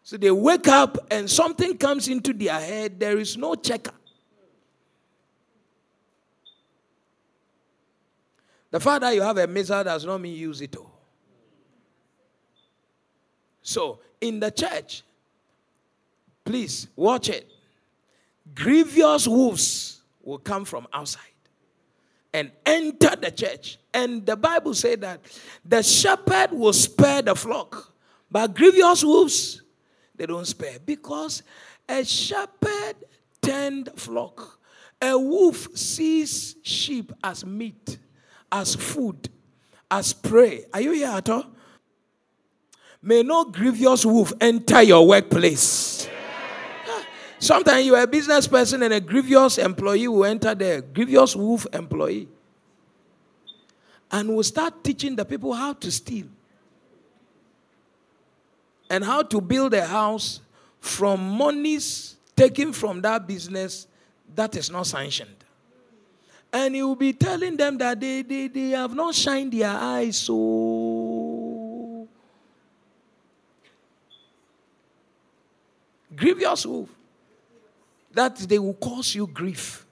[0.02, 3.94] So they wake up and something comes into their head, there is no checker.
[8.70, 10.89] The fact that you have a missile does not mean use it all.
[13.62, 15.02] So, in the church,
[16.44, 17.50] please watch it.
[18.54, 21.22] Grievous wolves will come from outside
[22.32, 23.78] and enter the church.
[23.92, 25.20] And the Bible said that
[25.64, 27.92] the shepherd will spare the flock,
[28.30, 29.62] but grievous wolves,
[30.16, 31.42] they don't spare because
[31.88, 32.96] a shepherd
[33.40, 34.58] tend flock.
[35.02, 37.98] A wolf sees sheep as meat
[38.52, 39.28] as food,
[39.90, 40.64] as prey.
[40.72, 41.46] Are you here at all?
[43.02, 46.08] May no grievous wolf enter your workplace.
[47.38, 50.82] Sometimes you are a business person and a grievous employee will enter there.
[50.82, 52.28] Grievous wolf employee.
[54.12, 56.26] And will start teaching the people how to steal
[58.90, 60.40] and how to build a house
[60.80, 63.86] from monies taken from that business
[64.34, 65.36] that is not sanctioned.
[66.52, 70.16] And he will be telling them that they, they, they have not shined their eyes
[70.16, 70.99] so.
[76.14, 76.88] Grievous wolf.
[78.12, 79.86] That they will cause you grief.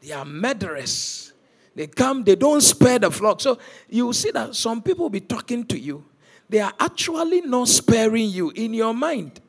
[0.00, 1.32] They are murderers.
[1.74, 3.40] They come, they don't spare the flock.
[3.40, 3.58] So
[3.88, 6.04] you see that some people be talking to you.
[6.48, 9.40] They are actually not sparing you in your mind.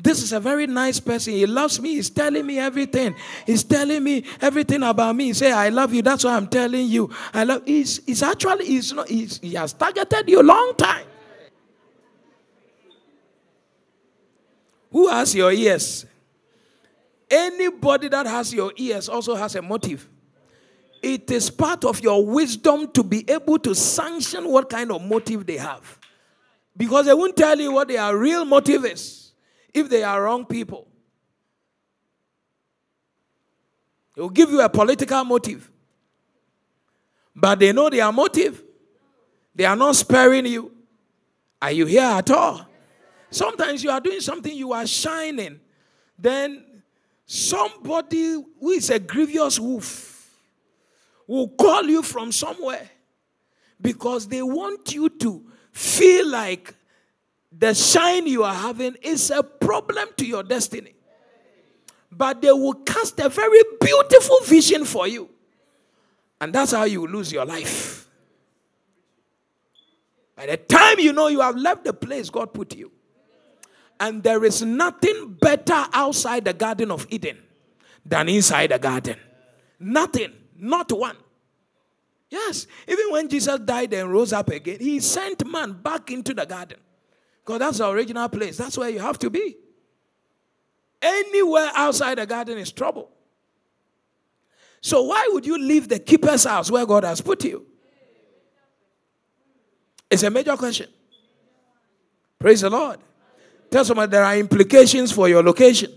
[0.00, 1.32] This is a very nice person.
[1.32, 1.94] He loves me.
[1.94, 3.16] He's telling me everything.
[3.44, 5.24] He's telling me everything about me.
[5.26, 6.02] He say, I love you.
[6.02, 7.10] That's why I'm telling you.
[7.34, 11.04] I love he's, he's actually he's not he's, he has targeted you a long time.
[14.90, 16.06] Who has your ears?
[17.30, 20.08] Anybody that has your ears also has a motive.
[21.02, 25.46] It is part of your wisdom to be able to sanction what kind of motive
[25.46, 25.98] they have.
[26.76, 29.32] Because they won't tell you what their real motive is
[29.74, 30.88] if they are wrong people.
[34.14, 35.70] They will give you a political motive.
[37.34, 38.64] But they know their motive.
[39.54, 40.72] They are not sparing you.
[41.60, 42.67] Are you here at all?
[43.30, 45.60] Sometimes you are doing something, you are shining.
[46.18, 46.64] Then
[47.26, 50.30] somebody who is a grievous wolf
[51.26, 52.88] will call you from somewhere
[53.80, 56.74] because they want you to feel like
[57.52, 60.94] the shine you are having is a problem to your destiny.
[62.10, 65.28] But they will cast a very beautiful vision for you.
[66.40, 68.08] And that's how you lose your life.
[70.34, 72.92] By the time you know you have left the place God put you,
[74.00, 77.38] and there is nothing better outside the Garden of Eden
[78.04, 79.16] than inside the garden.
[79.78, 81.16] Nothing, not one.
[82.30, 86.44] Yes, even when Jesus died and rose up again, he sent man back into the
[86.44, 86.78] garden.
[87.44, 88.58] Because that's the original place.
[88.58, 89.56] That's where you have to be.
[91.00, 93.10] Anywhere outside the garden is trouble.
[94.80, 97.66] So why would you leave the keeper's house where God has put you?
[100.10, 100.88] It's a major question.
[102.38, 102.98] Praise the Lord.
[103.70, 105.92] Tell somebody there are implications for your location.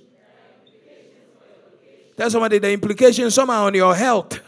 [2.17, 4.39] Tell somebody the implications somehow on your health,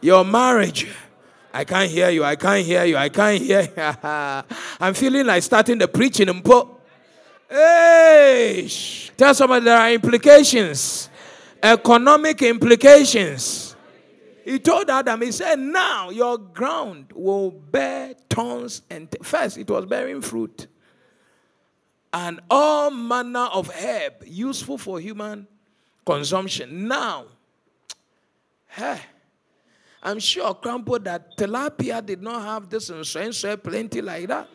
[0.00, 0.88] your marriage.
[1.52, 2.24] I can't hear you.
[2.24, 2.96] I can't hear you.
[2.96, 3.72] I can't hear you.
[4.80, 6.68] I'm feeling like starting the preaching and put.
[7.48, 8.68] Hey,
[9.16, 11.10] tell somebody there are implications,
[11.62, 13.76] economic implications.
[14.44, 19.18] He told Adam, he said, Now your ground will bear thorns and t-.
[19.22, 20.66] first it was bearing fruit
[22.12, 25.46] and all manner of herb useful for human
[26.04, 26.86] consumption.
[26.86, 27.26] Now,
[28.66, 29.00] hey,
[30.02, 34.48] I'm sure Crampo that tilapia did not have this and plenty like that.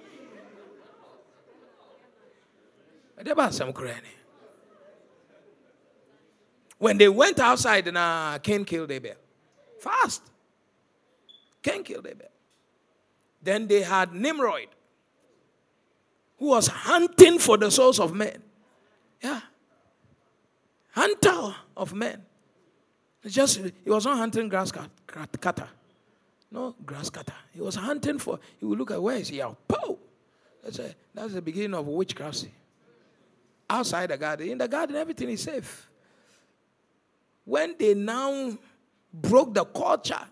[6.78, 9.16] When they went outside, nah, Cain killed Abel.
[9.80, 10.22] Fast.
[11.64, 12.28] Cain killed Abel.
[13.42, 14.68] Then they had Nimrod,
[16.38, 18.42] who was hunting for the souls of men.
[19.24, 19.42] Yeah
[20.98, 22.22] hunter of men.
[23.24, 25.70] It's just he was not hunting grass cutter.
[26.52, 27.34] No grass cutter.
[27.54, 28.40] He was hunting for.
[28.60, 29.58] He would look at where is he out?
[29.68, 29.98] Pow!
[30.64, 32.48] That's a, that's the beginning of witchcraft.
[33.70, 35.90] Outside the garden, in the garden, everything is safe.
[37.44, 38.58] When they now
[39.14, 40.26] broke the culture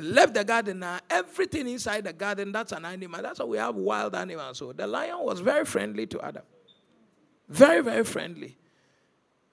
[0.00, 3.22] left the garden, now everything inside the garden that's an animal.
[3.22, 4.58] That's why we have wild animals.
[4.58, 6.42] So the lion was very friendly to Adam.
[7.48, 8.56] Very, very friendly.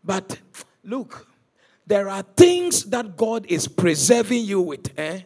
[0.04, 0.40] But
[0.84, 1.28] look,
[1.86, 4.98] there are things that God is preserving you with.
[4.98, 5.22] Eh?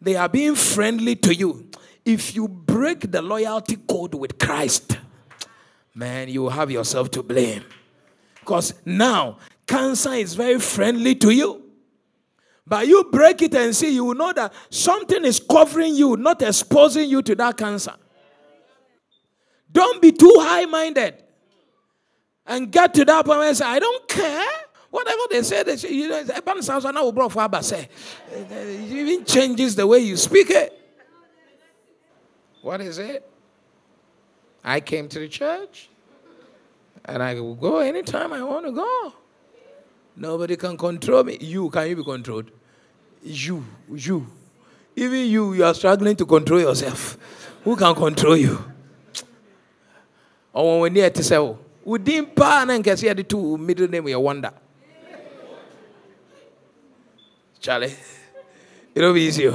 [0.00, 1.68] They are being friendly to you.
[2.04, 4.98] If you break the loyalty code with Christ,
[5.94, 7.64] man, you have yourself to blame.
[8.40, 11.59] Because now, cancer is very friendly to you.
[12.66, 16.40] But you break it and see, you will know that something is covering you, not
[16.42, 17.94] exposing you to that cancer.
[19.72, 21.22] Don't be too high minded
[22.46, 24.46] and get to that point and say, I don't care.
[24.90, 27.88] Whatever they say, they say, you know, it sounds like now, bro, for say.
[28.32, 30.76] It even changes the way you speak it.
[32.62, 33.28] What is it?
[34.64, 35.88] I came to the church
[37.04, 39.14] and I will go anytime I want to go.
[40.20, 41.38] Nobody can control me.
[41.40, 42.50] You, can you be controlled?
[43.22, 44.26] You, you.
[44.94, 47.16] Even you, you are struggling to control yourself.
[47.64, 48.62] Who can control you?
[50.52, 54.04] Or when we're near to say, oh, wodin paa na nkɛse the two middle name
[54.04, 54.52] yɛ wonder
[57.58, 57.94] charlie
[58.94, 59.50] it'll be easy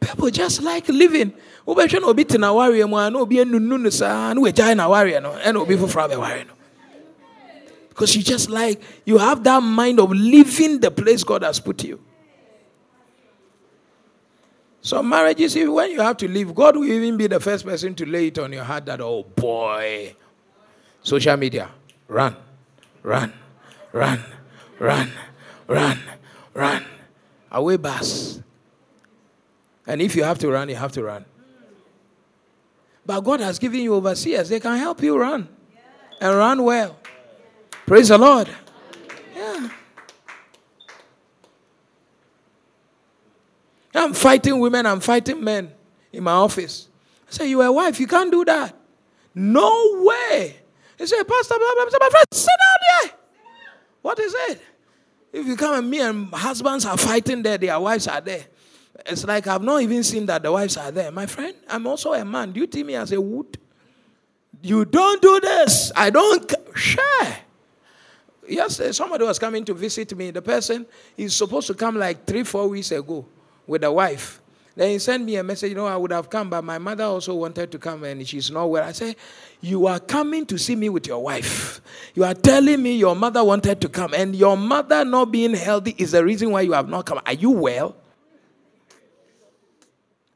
[0.00, 1.32] people just like living
[1.66, 5.20] wobɛhwɛ na obi te nawareɛ mu a na obi anunu no saa na wagyae nawareɛ
[5.22, 6.54] no ɛna obi foforɔ abɛware no
[7.90, 11.84] because you just like you have that mind of living the place god has put
[11.84, 12.00] you
[14.82, 18.06] some marriages, when you have to leave, God will even be the first person to
[18.06, 20.14] lay it on your heart that, oh boy,
[21.02, 21.68] social media,
[22.08, 22.34] run,
[23.02, 23.32] run,
[23.92, 24.24] run,
[24.78, 25.10] run,
[25.66, 25.98] run,
[26.54, 26.84] run.
[27.52, 28.40] Away bus.
[29.86, 31.24] And if you have to run, you have to run.
[33.04, 35.48] But God has given you overseers, they can help you run
[36.20, 36.96] and run well.
[37.90, 38.48] Praise the Lord.
[39.34, 39.68] Yeah.
[43.92, 45.72] I'm fighting women, I'm fighting men
[46.12, 46.86] in my office.
[47.26, 48.76] I say, You're a wife, you can't do that.
[49.34, 50.60] No way.
[50.98, 51.98] He said, Pastor, blah, blah, blah.
[52.00, 53.18] my friend, sit down there.
[54.02, 54.62] What is it?
[55.32, 58.46] If you come and me and husbands are fighting there, their wives are there.
[59.04, 61.10] It's like I've not even seen that the wives are there.
[61.10, 62.52] My friend, I'm also a man.
[62.52, 63.58] Do you see me as a wood?
[64.62, 65.90] You don't do this.
[65.96, 67.46] I don't share.
[68.50, 70.32] Yes, uh, somebody was coming to visit me.
[70.32, 70.84] The person
[71.16, 73.24] is supposed to come like three, four weeks ago
[73.64, 74.40] with the wife.
[74.74, 77.04] Then he sent me a message, you know, I would have come, but my mother
[77.04, 78.82] also wanted to come and she's not well.
[78.82, 79.14] I said,
[79.60, 81.80] You are coming to see me with your wife.
[82.14, 85.94] You are telling me your mother wanted to come, and your mother not being healthy
[85.96, 87.20] is the reason why you have not come.
[87.24, 87.94] Are you well?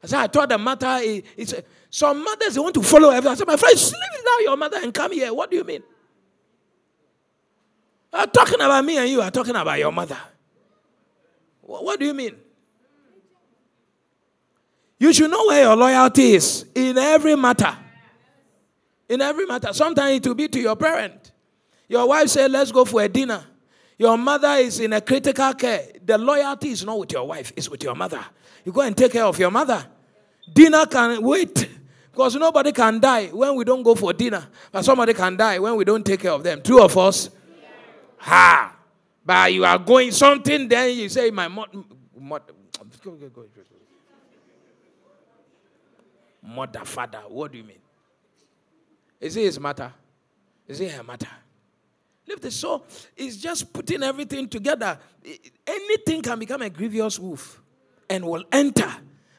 [0.01, 0.99] I said, I thought the matter
[1.37, 1.55] is,
[1.89, 3.31] some mothers they want to follow everything.
[3.31, 5.33] I said, My friend, leave down your mother and come here.
[5.33, 5.83] What do you mean?
[8.31, 10.17] Talking about me and you are talking about your mother.
[11.61, 12.35] What, what do you mean?
[14.97, 17.75] You should know where your loyalty is in every matter.
[19.09, 19.73] In every matter.
[19.73, 21.31] Sometimes it will be to your parent.
[21.89, 23.43] Your wife said, Let's go for a dinner.
[23.97, 25.87] Your mother is in a critical care.
[26.03, 28.23] The loyalty is not with your wife, it's with your mother.
[28.63, 29.85] You go and take care of your mother.
[30.51, 31.67] Dinner can wait
[32.11, 35.75] because nobody can die when we don't go for dinner, but somebody can die when
[35.75, 36.61] we don't take care of them.
[36.61, 37.29] Two of us.
[38.17, 38.75] Ha!
[39.25, 41.83] But you are going something, then you say, My mother.
[42.17, 42.53] Mother,
[46.41, 47.23] mother, father.
[47.27, 47.77] What do you mean?
[49.19, 49.91] Is it his matter?
[50.67, 51.27] Is it her matter?
[52.27, 52.83] Lift the so
[53.15, 54.97] it's just putting everything together.
[55.67, 57.61] Anything can become a grievous wolf
[58.09, 58.91] and will enter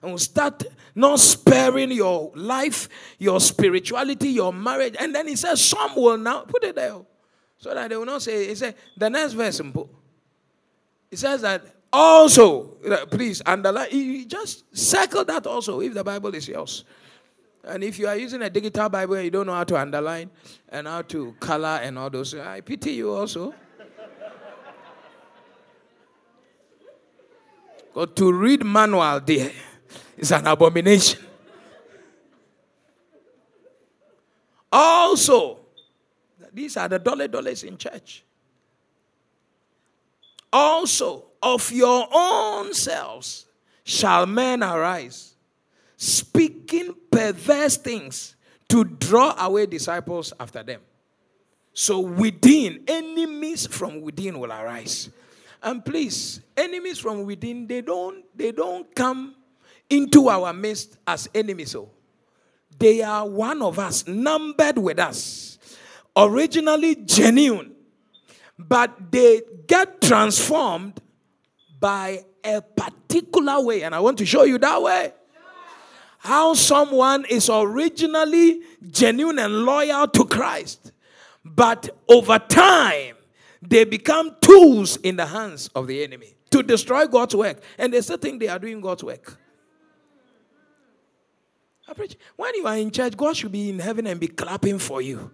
[0.03, 0.65] and will start
[0.95, 4.95] not sparing your life, your spirituality, your marriage.
[5.01, 6.97] And then he says, Some will now put it there.
[7.59, 12.77] So that they will not say, he said, the next verse, it says that also,
[13.11, 16.85] please underline, you just circle that also if the Bible is yours.
[17.65, 20.31] And if you are using a digital Bible and you don't know how to underline
[20.69, 23.55] and how to color and all those, I pity you also.
[27.95, 29.51] But to read manual there
[30.19, 31.25] is an abomination.
[34.71, 35.56] Also,
[36.57, 38.25] these are the dollar dollars in church.
[40.51, 43.45] Also, of your own selves
[43.85, 45.35] shall men arise
[45.97, 48.37] speaking perverse things
[48.69, 50.81] to draw away disciples after them.
[51.73, 55.11] So within, enemies from within will arise.
[55.63, 59.35] And please, enemies from within, they don't, they don't come
[59.91, 61.73] into our midst as enemies.
[61.73, 61.91] So oh.
[62.79, 65.46] they are one of us, numbered with us,
[66.17, 67.73] originally genuine,
[68.59, 71.01] but they get transformed
[71.79, 73.83] by a particular way.
[73.83, 75.13] And I want to show you that way
[76.19, 78.61] how someone is originally
[78.91, 80.93] genuine and loyal to Christ,
[81.45, 83.15] but over time
[83.63, 88.01] they become tools in the hands of the enemy to destroy God's work, and they
[88.01, 89.39] still think they are doing God's work.
[92.37, 95.31] When you are in church, God should be in heaven and be clapping for you.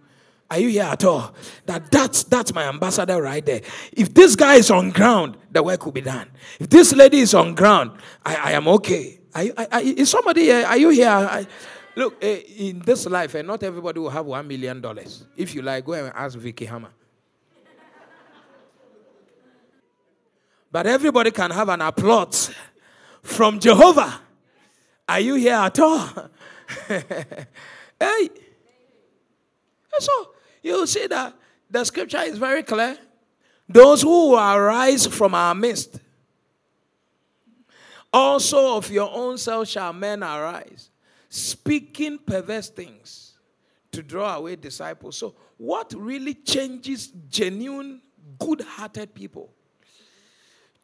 [0.49, 1.33] Are you here at all?
[1.65, 3.61] That that's that's my ambassador right there.
[3.91, 6.29] If this guy is on ground, the work will be done.
[6.59, 7.91] If this lady is on ground,
[8.25, 9.19] I, I am okay.
[9.33, 9.53] Are you,
[9.97, 10.65] is somebody here?
[10.65, 11.09] Are you here?
[11.09, 11.47] I,
[11.95, 15.25] look, eh, in this life, and eh, not everybody will have one million dollars.
[15.35, 16.91] If you like, go and ask Vicky Hammer.
[20.71, 22.51] But everybody can have an applause
[23.21, 24.21] from Jehovah.
[25.07, 26.09] Are you here at all?
[27.99, 28.29] hey.
[29.99, 30.29] So
[30.61, 31.33] you see that
[31.69, 32.97] the scripture is very clear.
[33.67, 35.99] Those who arise from our midst
[38.11, 40.91] also of your own self shall men arise,
[41.29, 43.33] speaking perverse things
[43.91, 45.17] to draw away disciples.
[45.17, 48.01] So, what really changes genuine,
[48.37, 49.49] good hearted people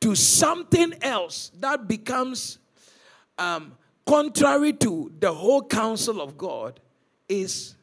[0.02, 2.60] to something else that becomes
[3.38, 3.74] um,
[4.06, 6.80] contrary to the whole counsel of God
[7.28, 7.76] is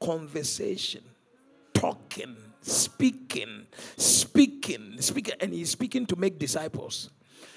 [0.00, 1.02] conversation,
[1.74, 7.10] talking, speaking, speaking, speaking, and he's speaking to make disciples.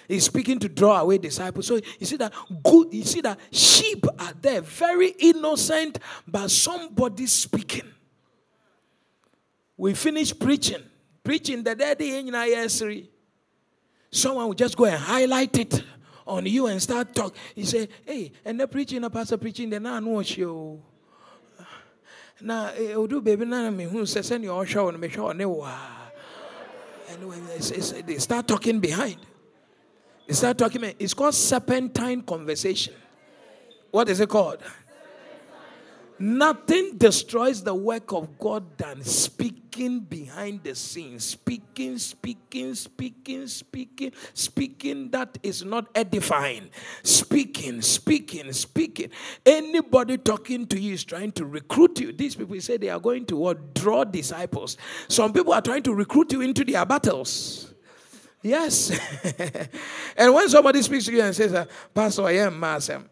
[0.07, 1.67] He's speaking to draw away disciples.
[1.67, 2.33] So you see that
[2.63, 7.89] good, you see that sheep are there, very innocent, but somebody speaking.
[9.77, 10.83] We finish preaching.
[11.23, 13.09] Preaching the daddy in yesterday.
[14.11, 15.81] Someone will just go and highlight it
[16.27, 17.33] on you and start talk.
[17.55, 20.83] He say, hey, and the preaching, a pastor preaching, then I know you.
[22.43, 25.39] Now, eh, do baby, na me who says, send your show and me show and
[27.27, 27.47] when
[28.05, 29.15] they start talking behind.
[30.27, 32.95] they start talking It's called serpentine conversation.
[33.91, 34.59] What is it called?
[36.19, 41.25] Nothing destroys the work of God than speaking behind the scenes.
[41.25, 46.69] Speaking, speaking, speaking, speaking, speaking that is not edifying.
[47.01, 49.09] Speaking, speaking, speaking.
[49.45, 52.11] Anybody talking to you is trying to recruit you.
[52.11, 53.73] These people say they are going to what?
[53.73, 54.77] Draw disciples.
[55.07, 57.73] Some people are trying to recruit you into their battles.
[58.43, 58.91] Yes.
[60.17, 63.05] and when somebody speaks to you and says, uh, Pastor, I am Masem,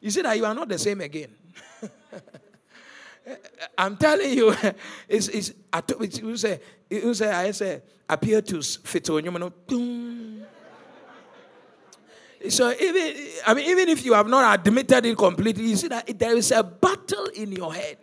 [0.00, 1.34] you see that you are not the same again.
[3.78, 4.54] I'm telling you,
[5.08, 10.46] it's, it's, it's you say, you say, I say, appear to fit on you.
[12.48, 16.18] So even I mean, even if you have not admitted it completely, you see that
[16.18, 17.98] there is a battle in your head.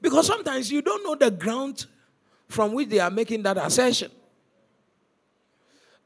[0.00, 1.86] Because sometimes you don't know the ground
[2.46, 4.10] from which they are making that assertion.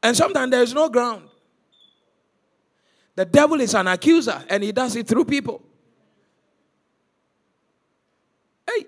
[0.01, 1.29] And sometimes there is no ground.
[3.15, 5.61] The devil is an accuser and he does it through people.
[8.67, 8.85] Hey.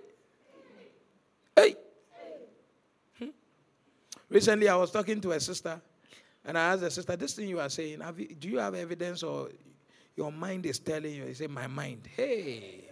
[1.56, 1.76] Hey.
[3.20, 3.30] Hmm.
[4.30, 5.80] Recently, I was talking to a sister
[6.44, 9.24] and I asked the sister, This thing you are saying, you, do you have evidence
[9.24, 9.50] or
[10.16, 11.26] your mind is telling you?
[11.26, 12.08] He said, My mind.
[12.16, 12.86] Hey.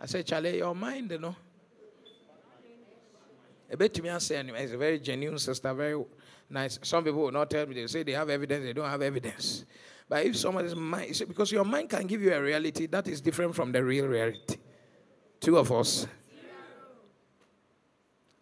[0.00, 1.36] I said, Charlie, your mind, you know.
[3.72, 6.02] A bit to me, I say, it's a very genuine sister, very
[6.48, 6.78] nice.
[6.82, 9.64] Some people will not tell me, they say they have evidence, they don't have evidence.
[10.10, 13.54] But if somebody's mind, because your mind can give you a reality that is different
[13.54, 14.56] from the real reality.
[15.38, 16.04] Two of us.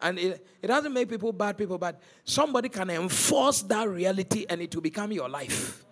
[0.01, 4.63] And it, it doesn't make people bad people, but somebody can enforce that reality and
[4.63, 5.85] it will become your life.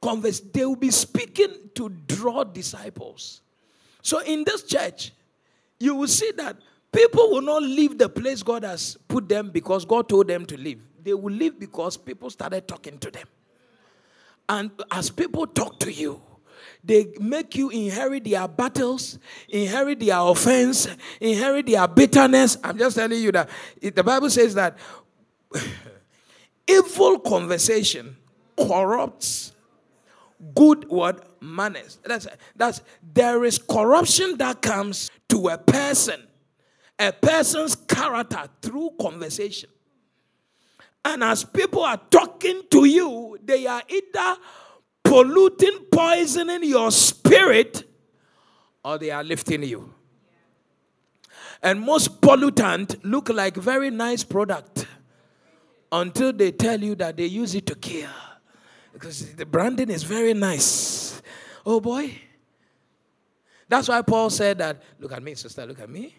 [0.00, 3.42] Converse, they will be speaking to draw disciples.
[4.00, 5.12] So in this church,
[5.78, 6.56] you will see that
[6.90, 10.56] people will not leave the place God has put them because God told them to
[10.56, 10.80] leave.
[11.08, 13.26] They will leave because people started talking to them.
[14.46, 16.20] And as people talk to you,
[16.84, 20.86] they make you inherit their battles, inherit their offense,
[21.18, 22.58] inherit their bitterness.
[22.62, 23.48] I'm just telling you that
[23.80, 24.76] the Bible says that
[26.68, 28.14] evil conversation
[28.54, 29.52] corrupts
[30.54, 32.00] good word manners.
[32.04, 32.82] That's, that's
[33.14, 36.22] there is corruption that comes to a person,
[36.98, 39.70] a person's character through conversation.
[41.04, 44.36] And as people are talking to you, they are either
[45.02, 47.84] polluting, poisoning your spirit,
[48.84, 49.94] or they are lifting you.
[51.62, 54.86] And most pollutant look like very nice product
[55.90, 58.10] until they tell you that they use it to kill.
[58.92, 61.20] Because the branding is very nice.
[61.64, 62.12] Oh boy.
[63.68, 66.14] That's why Paul said that, look at me, sister, look at me.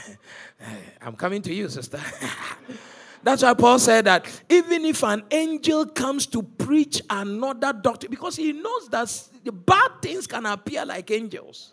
[1.02, 2.00] I'm coming to you, sister.
[3.24, 8.36] That's why Paul said that even if an angel comes to preach another doctrine, because
[8.36, 9.10] he knows that
[9.64, 11.72] bad things can appear like angels.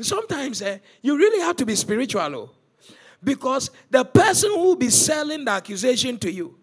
[0.00, 2.50] sometimes eh, you really have to be spiritual, oh,
[3.22, 6.58] because the person who will be selling the accusation to you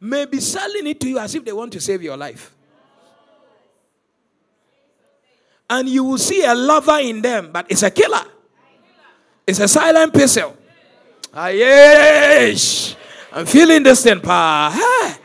[0.00, 2.54] may be selling it to you as if they want to save your life.
[5.68, 8.24] And you will see a lover in them, but it's a killer.
[9.44, 10.56] It's a silent pistol.
[11.38, 12.96] Ah, yes.
[13.30, 14.72] I'm feeling this thing, pa.
[14.72, 15.20] Hey.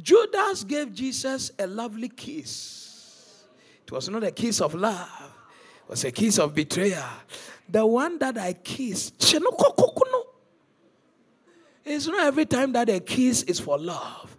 [0.00, 3.42] Judas gave Jesus a lovely kiss.
[3.82, 5.32] It was not a kiss of love,
[5.82, 7.02] it was a kiss of betrayal.
[7.68, 9.14] The one that I kissed,
[11.84, 14.36] it's not every time that a kiss is for love.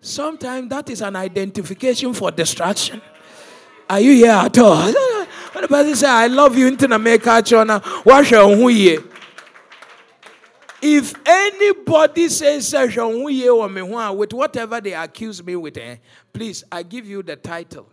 [0.00, 3.00] Sometimes that is an identification for destruction.
[3.88, 4.92] Are you here at all?
[5.58, 8.56] When the person say, I love you, into the make chona, wash your
[10.80, 12.68] If anybody says
[14.12, 15.96] with whatever they accuse me with, eh,
[16.32, 17.88] please, I give you the title,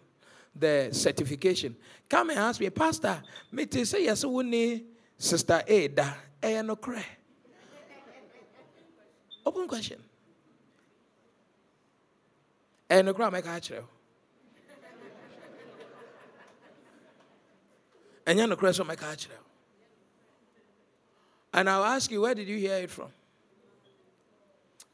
[0.56, 1.76] the certification.
[2.08, 4.84] Come and ask me, Pastor, me to say yes, we
[5.18, 7.04] Sister Ada, eh, no cry.
[9.44, 10.00] Open question.
[12.88, 13.60] And the crowd make a
[18.26, 19.28] And the question my catch
[21.54, 23.10] And I'll ask you, where did you hear it from?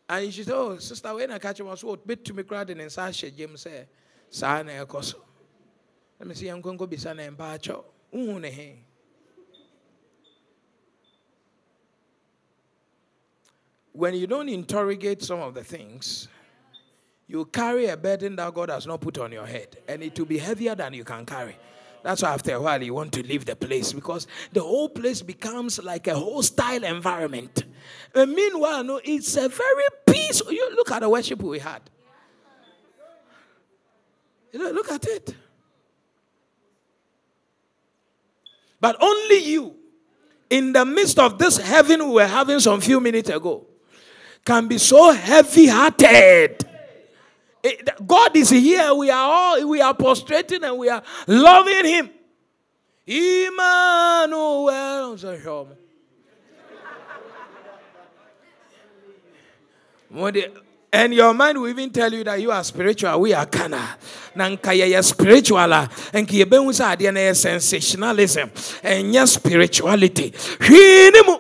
[0.09, 2.91] And she said, Oh, sister, when I catch was what bit to me crowd and
[2.91, 3.87] Sasha James said,
[4.29, 5.15] Sana Ekoso.
[6.19, 7.85] Let me see, I'm going to be Sana and Pacho.
[13.93, 16.27] When you don't interrogate some of the things,
[17.27, 20.25] you carry a burden that God has not put on your head, and it will
[20.25, 21.55] be heavier than you can carry.
[22.03, 25.21] That's why after a while you want to leave the place because the whole place
[25.21, 27.63] becomes like a hostile environment.
[28.15, 30.51] And meanwhile, no, it's a very peaceful.
[30.51, 31.81] You look at the worship we had.
[34.51, 35.35] You know, look at it.
[38.79, 39.75] But only you,
[40.49, 43.67] in the midst of this heaven we were having some few minutes ago,
[44.43, 46.67] can be so heavy hearted
[47.63, 48.93] Eh, God is here.
[48.93, 52.09] We are all we are prostrating and we are loving Him.
[53.05, 55.17] Emmanuel.
[60.93, 63.21] And your mind will even tell you that you are spiritual.
[63.21, 63.97] We are kana.
[64.35, 65.59] Nankaya spiritual.
[65.59, 68.51] And kiyebengu sa adia na sensationalism.
[68.83, 70.31] And yes spirituality.
[70.31, 71.39] Hinimu.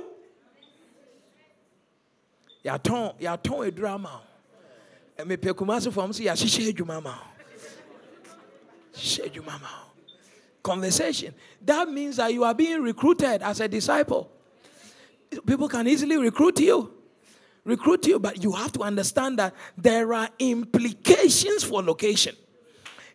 [2.63, 4.21] Yaton, yaton a drama
[5.17, 7.15] mepɛ kumase fam sɛ yɛahyehyɛ adwuma ma
[8.93, 9.67] hyehyɛ adwuma ma
[10.63, 14.31] conversation that means that you are being recruited as a disciple
[15.45, 17.01] people can easily recruit you
[17.63, 22.35] recruit you, but you have to understand that there are implications for location.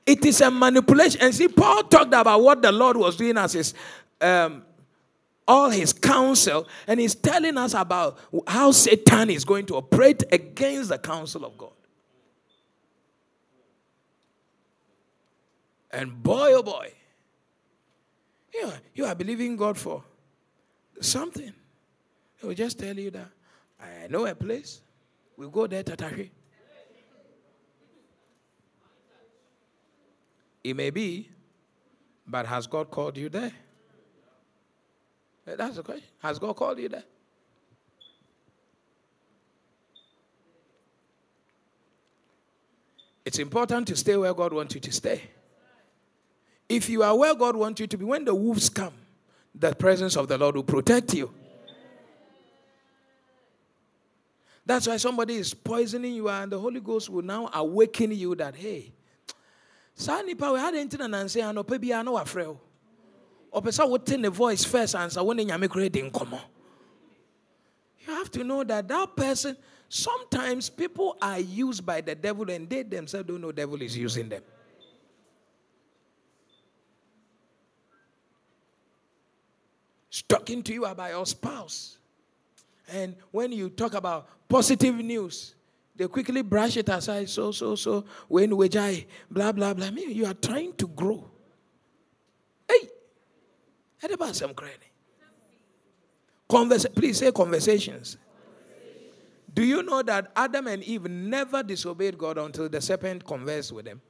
[0.05, 1.21] It is a manipulation.
[1.21, 3.75] And see, Paul talked about what the Lord was doing as his
[4.21, 4.63] um,
[5.49, 8.19] all his counsel, and he's telling us about
[8.49, 11.71] how Satan is going to operate against the counsel of God.
[15.97, 16.93] And boy, oh boy,
[18.53, 20.05] you, you are believing God for
[21.01, 21.55] something.
[22.39, 23.29] He will just tell you that
[23.81, 24.83] I know a place.
[25.39, 26.29] We go there, Tatari.
[30.63, 31.31] It may be,
[32.27, 33.53] but has God called you there?
[35.47, 36.09] Eh, that's the question.
[36.19, 37.05] Has God called you there?
[43.25, 45.23] It's important to stay where God wants you to stay.
[46.69, 48.95] If you are where God wants you to be, when the wolves come,
[49.55, 51.33] the presence of the Lord will protect you.
[54.64, 58.57] That's why somebody is poisoning you, and the Holy Ghost will now awaken you that,
[58.57, 58.93] hey,
[59.95, 62.61] saa nipa we hadɛ nti na nanse anɔpa bi ano wafrɛ wo.
[63.55, 66.41] Ɔpɛ sɛ wote ne voice first ansa wo ne nyame
[68.07, 69.57] you have to know that that person
[69.89, 73.97] sometimes people are used by the devil and they themselves don't know the devil is
[73.97, 74.43] using them
[80.23, 81.99] talking to you about your spouse.
[82.93, 85.55] And when you talk about positive news,
[85.97, 87.29] they quickly brush it aside.
[87.29, 89.91] So, so, so, when we die, blah, blah, blah.
[89.91, 91.29] Maybe you are trying to grow.
[92.69, 92.89] Hey,
[93.99, 94.81] how about some credit?
[96.95, 98.19] Please say conversations.
[99.53, 103.87] Do you know that Adam and Eve never disobeyed God until the serpent conversed with
[103.87, 104.03] them?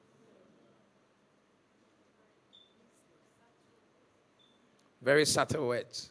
[5.03, 6.11] Very subtle words.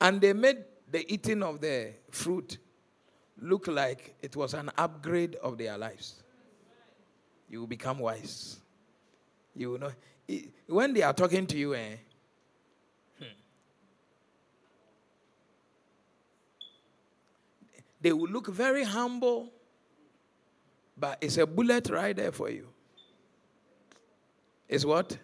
[0.00, 2.58] And they made the eating of the fruit
[3.40, 6.22] look like it was an upgrade of their lives.
[7.48, 8.58] You will become wise.
[9.54, 9.92] You will know.
[10.66, 11.96] When they are talking to you, eh,
[13.18, 13.24] hmm,
[18.00, 19.50] they will look very humble,
[20.96, 22.68] but it's a bullet right there for you
[24.68, 25.16] is what?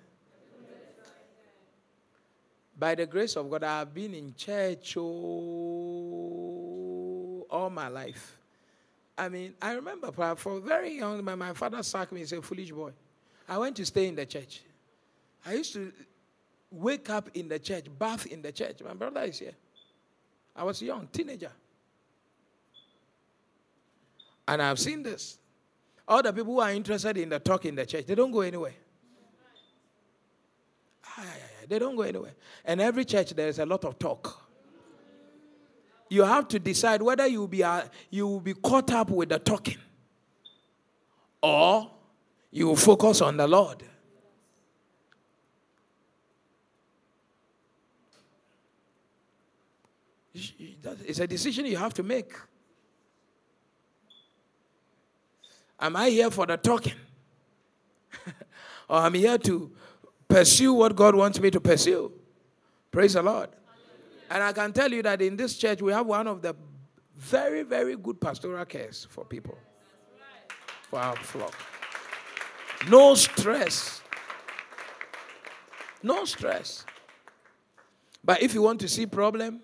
[2.76, 5.04] By the grace of God, I have been in church oh,
[7.50, 8.38] all my life.
[9.16, 12.90] I mean, I remember for very young, my father sacked me and said, foolish boy.
[13.48, 14.62] I went to stay in the church.
[15.46, 15.92] I used to
[16.70, 18.82] wake up in the church, bath in the church.
[18.84, 19.54] My brother is here.
[20.56, 21.52] I was young, teenager.
[24.48, 25.38] And I've seen this.
[26.06, 28.40] All the people who are interested in the talk in the church, they don't go
[28.40, 28.74] anywhere.
[31.68, 32.34] They don't go anywhere.
[32.64, 34.42] And every church, there is a lot of talk.
[36.08, 39.30] You have to decide whether you will be, uh, you will be caught up with
[39.30, 39.78] the talking
[41.42, 41.90] or
[42.50, 43.82] you will focus on the Lord.
[50.34, 52.32] It's a decision you have to make.
[55.80, 56.94] Am I here for the talking?
[58.88, 59.70] or I'm here to
[60.34, 62.10] pursue what God wants me to pursue.
[62.90, 63.50] Praise the Lord.
[64.28, 66.56] And I can tell you that in this church, we have one of the
[67.16, 69.56] very, very good pastoral cares for people,
[70.90, 71.54] for our flock.
[72.90, 74.02] No stress.
[76.02, 76.84] No stress.
[78.24, 79.60] But if you want to see problem,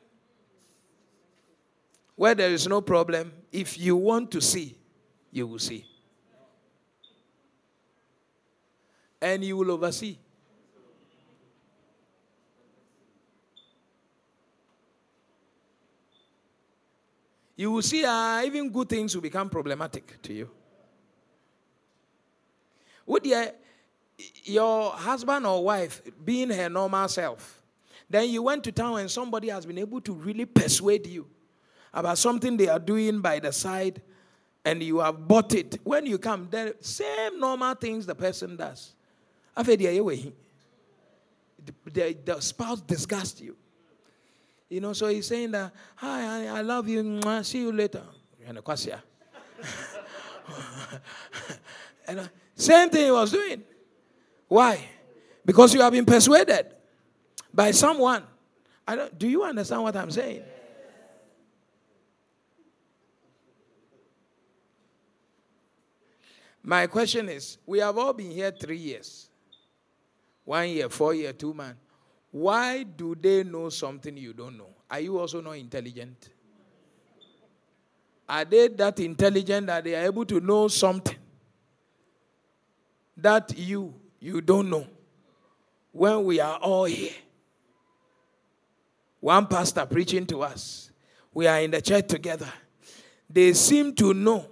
[2.15, 4.79] where there is no problem, if you want to see,
[5.33, 5.85] you will see.
[9.21, 10.17] And you will oversee.
[17.57, 20.51] You will see uh, even good things will become problematic to you.
[23.07, 23.47] Would you,
[24.45, 27.63] your husband or wife being her normal self,
[28.09, 31.27] then you went to town and somebody has been able to really persuade you
[31.93, 34.01] about something they are doing by the side
[34.65, 35.79] and you have bought it.
[35.85, 38.95] When you come, the same normal things the person does.
[39.57, 40.33] The,
[41.93, 43.57] the, the spouse disgusts you.
[44.71, 48.05] You know, so he's saying that, hi, I, I love you, see you later.
[52.07, 53.63] and uh, same thing he was doing.
[54.49, 54.89] Why?
[55.45, 56.67] Because you have been persuaded
[57.53, 58.23] by someone.
[58.87, 60.43] I don't, do you understand what I'm saying?
[66.63, 69.31] My question is we have all been here three years
[70.51, 71.79] one year, four year, two months.
[72.31, 74.69] Why do they know something you don't know?
[74.91, 76.31] Are you also not intelligent?
[78.29, 81.17] Are they that intelligent that they are able to know something
[83.17, 84.87] that you you don't know?
[85.93, 87.11] When we are all here,
[89.19, 90.93] one pastor preaching to us,
[91.35, 92.53] we are in the church together.
[93.29, 94.47] They seem to know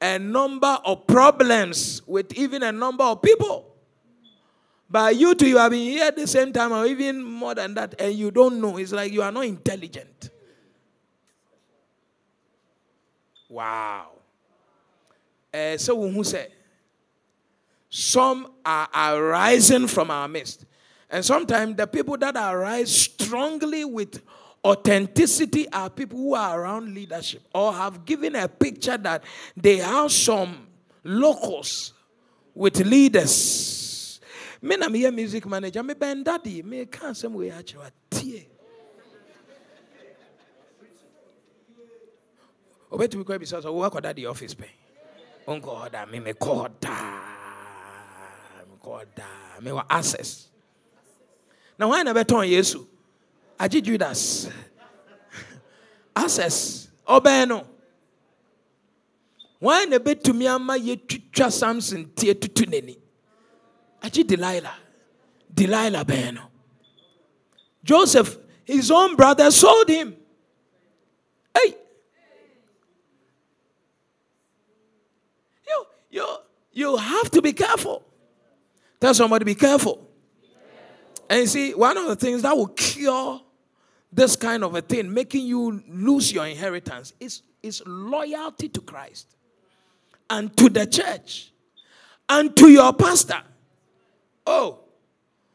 [0.00, 3.71] a number of problems with even a number of people.
[4.92, 7.72] But you two, you have been here at the same time, or even more than
[7.74, 8.76] that, and you don't know.
[8.76, 10.28] It's like you are not intelligent.
[13.48, 14.08] Wow.
[15.52, 16.52] Uh, so who said?
[17.88, 20.66] Some are arising from our midst.
[21.08, 24.22] And sometimes the people that arise strongly with
[24.64, 29.24] Authenticity are people who are around leadership or have given a picture that
[29.56, 30.68] they have some
[31.02, 31.94] locals
[32.54, 33.81] with leaders.
[34.62, 38.46] Me na me music manager, me band daddy, me can't some way actually tie.
[42.90, 44.70] Obetumi kwa bisa so work at the office pay.
[45.48, 46.90] Unko da me me call da.
[48.70, 49.60] Me call da.
[49.60, 50.48] Me wa access.
[51.78, 52.86] Now why na beton Yesu?
[53.62, 54.48] agye judas
[56.16, 57.66] access ɔbɛn no
[59.62, 62.96] wɔn na ɛbɛtumi ama yɛtwitwa samson tie tutu n'ani
[64.02, 64.74] agye delilah.
[65.52, 66.42] Delilah Beno.
[67.84, 70.16] joseph his own brother sold him.
[71.54, 71.76] Hey.
[75.66, 76.36] You you
[76.72, 78.02] you have to be careful.
[79.00, 80.08] Tell somebody be careful.
[81.28, 83.40] And you see one of the things that will cure
[84.12, 89.34] this kind of a thing, making you lose your inheritance, is, is loyalty to Christ
[90.28, 91.50] and to the church
[92.28, 93.42] and to your pastor.
[94.46, 94.80] Oh,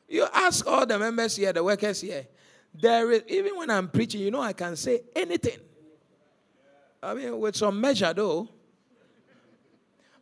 [0.07, 2.27] you ask all the members here, the workers here.
[2.73, 5.59] There is even when I'm preaching, you know, I can say anything.
[7.01, 8.49] I mean, with some measure though.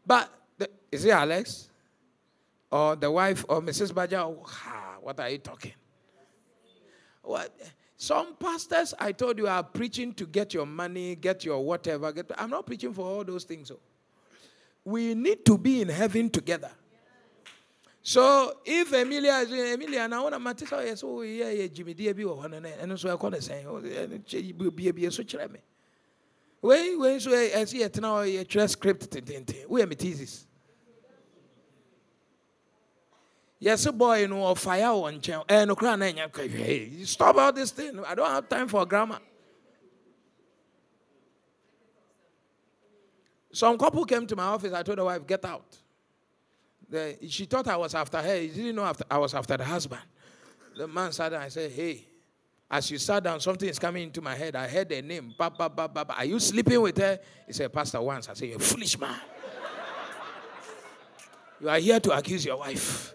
[0.06, 1.70] But the, is it Alex
[2.72, 3.94] or the wife or Mrs.
[3.94, 4.28] Baja?
[4.28, 4.46] Oh,
[5.02, 5.74] what are you talking?
[7.22, 7.52] What?
[7.98, 12.12] Some pastors, I told you, are preaching to get your money, get your whatever.
[12.12, 13.70] Get, I'm not preaching for all those things.
[13.70, 13.80] So.
[14.84, 16.72] We need to be in heaven together.
[18.08, 21.66] So if Emilia is Emilia, and I want to matter, so yes, oh yeah, yeah,
[21.66, 23.66] Jimmy Dear be one and so I call the same.
[23.68, 25.60] Oh, be be a switch me.
[26.62, 29.08] When when so I see it now, a script,
[29.68, 30.46] we are my thesis.
[33.58, 35.46] Yes, boy, you know, fire on channel.
[35.50, 38.06] Eh, and no crown, hey, stop all this thing.
[38.06, 39.18] I don't have time for grammar.
[43.52, 44.74] Some couple came to my office.
[44.74, 45.80] I told the wife, get out.
[46.90, 48.42] The, she thought I was after her.
[48.42, 50.02] She didn't know after, I was after the husband.
[50.78, 51.42] The man sat down.
[51.42, 52.06] I said, hey,
[52.70, 54.56] as you sat down, something is coming into my head.
[54.56, 55.34] I heard the name.
[55.40, 57.20] Are you sleeping with her?
[57.48, 58.28] He said, Pastor, once.
[58.28, 59.20] I said, You're a foolish man.
[61.62, 63.14] you are here to accuse your wife.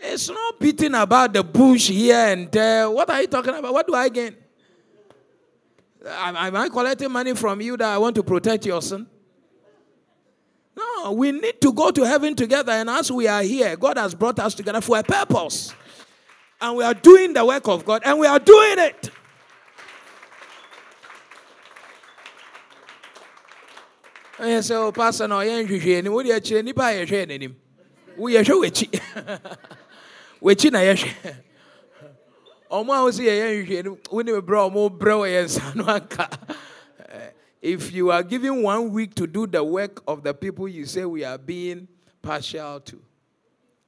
[0.00, 2.88] It's not beating about the bush here and there.
[2.90, 3.72] What are you talking about?
[3.72, 4.36] What do I gain?
[6.06, 9.08] Am I collecting money from you that I want to protect your son?
[10.78, 12.70] No, we need to go to heaven together.
[12.70, 15.74] And as we are here, God has brought us together for a purpose.
[16.60, 19.10] And we are doing the work of God, and we are doing it.
[24.40, 24.62] Oh, a
[37.60, 41.04] if you are given one week to do the work of the people you say
[41.04, 41.88] we are being
[42.22, 43.00] partial to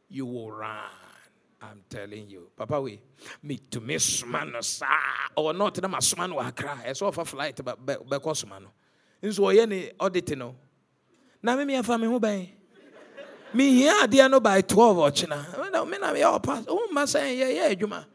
[0.08, 0.78] you will run
[1.62, 2.48] I'm telling you.
[2.56, 3.02] Papa, we
[3.42, 4.24] meet to miss
[4.60, 4.86] sa
[5.36, 6.80] or not na masumano akra.
[6.86, 8.68] Ɛsɛ ɔfa flight bɛkɔ sumano.
[9.22, 10.56] Nso ɔyɛ ne audit no.
[11.42, 12.48] Na me me afa me ho bɛn
[13.54, 18.06] mehia adeɛ no by 12 ɔkyena mena meyɛ ɔpa womma sɛ yɛyɛ adwuma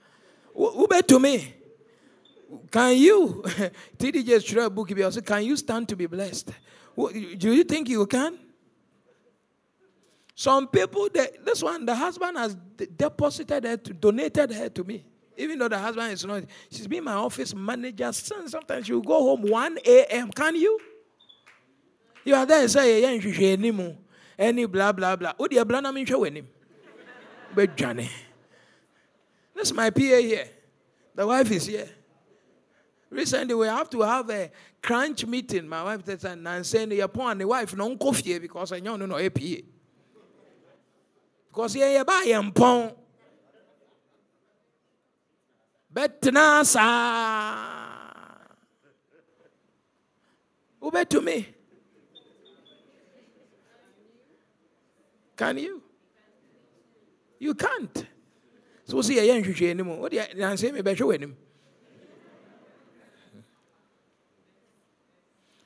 [0.55, 1.53] wobɛtumi
[2.71, 3.43] can you
[3.97, 6.51] tdj twerɛ a book bi ɔsɛ can you stand to be blessed
[7.37, 8.37] do you think you can
[10.35, 12.55] some people this one the husband has
[12.95, 15.03] deposited her to, donated her to me
[15.37, 19.21] even though the husband is not she's been my office manager since sometimes you go
[19.21, 20.79] home 1 a.m can you
[22.23, 23.91] you are there say yeah, yeah,
[24.37, 25.33] any blah blah blah.
[25.39, 26.45] Oh, dear, blah, minhwa w'anim.
[27.55, 28.09] Bɛdwane.
[29.55, 30.49] This is my PA here.
[31.15, 31.89] The wife is here.
[33.09, 34.51] Recently, we have to have a
[34.81, 35.67] crunch meeting.
[35.67, 39.61] My wife said, and saying, You're the wife, no coffee because I know no APA.
[41.47, 42.95] Because yeah, buy yɛn mpɔn.
[45.93, 46.65] Bɛtena
[51.09, 51.47] to me.
[55.37, 55.81] Can you?
[57.39, 58.05] You can't.
[58.85, 59.99] So see, I ain't anymore.
[59.99, 60.71] What do you say?
[60.71, 61.35] Maybe I show him.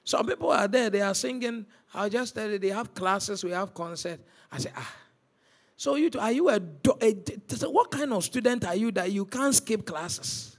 [0.09, 1.67] Some people are there, they are singing.
[1.93, 4.19] I just tell you, they have classes, we have concert.
[4.51, 4.95] I say, ah.
[5.77, 9.53] So you, are you a, a, what kind of student are you that you can't
[9.53, 10.57] skip classes?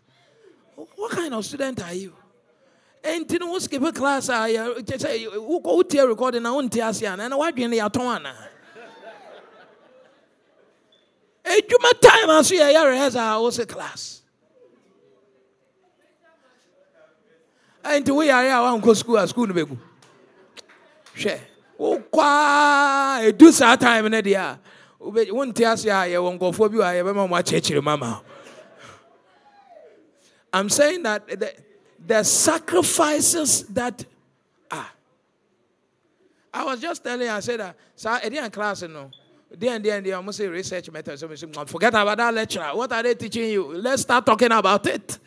[0.95, 2.15] What kind of student are you?
[3.03, 6.73] And you know, skip a class, ah, I say, who go to recording, I won't
[6.73, 7.81] tell you, and what do you need?
[7.81, 8.49] Edwuma ah?
[12.01, 14.20] time aso yɛ yɛ rehearsal a class.
[17.85, 19.79] Nti woyare a wankɔ school a school no bɛgu.
[21.17, 21.41] Hwɛ
[21.79, 24.59] wokɔ a ɛdu saa time no deɛ a
[25.01, 28.23] wonte ase a yɛwɔ nkɔfoɔ bi wɔ a yɛbɛma mo akyerɛkyerɛ mama.
[30.53, 31.55] I'm saying that the,
[32.07, 34.05] the sacrifices that
[34.71, 34.93] ah.
[36.53, 39.11] I was just telling you, I said that, so I didn't class, you know.
[39.53, 41.25] Then, then, they almost say research methods.
[41.67, 42.71] Forget about that lecturer.
[42.75, 43.73] What are they teaching you?
[43.75, 45.19] Let's start talking about it.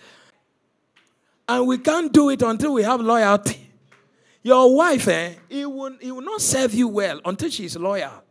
[1.47, 3.69] And we can't do it until we have loyalty.
[4.41, 8.23] Your wife, eh, he will, he will not serve you well until she she's loyal.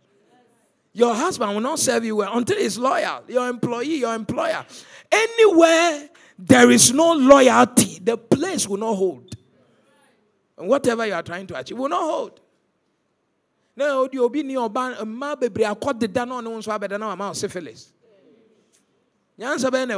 [0.93, 3.23] Your husband will not serve you well until he's loyal.
[3.29, 4.65] Your employee, your employer.
[5.11, 6.09] Anywhere
[6.39, 9.35] there is no loyalty, the place will not hold.
[10.59, 12.41] And whatever you are trying to achieve will not hold
[13.77, 17.35] na odi obi ni ɔba mmaa bebree akɔ deda na ɔne nso abɛda na wama
[17.35, 17.93] syphilis
[19.39, 19.97] nyansa bɛyɛ na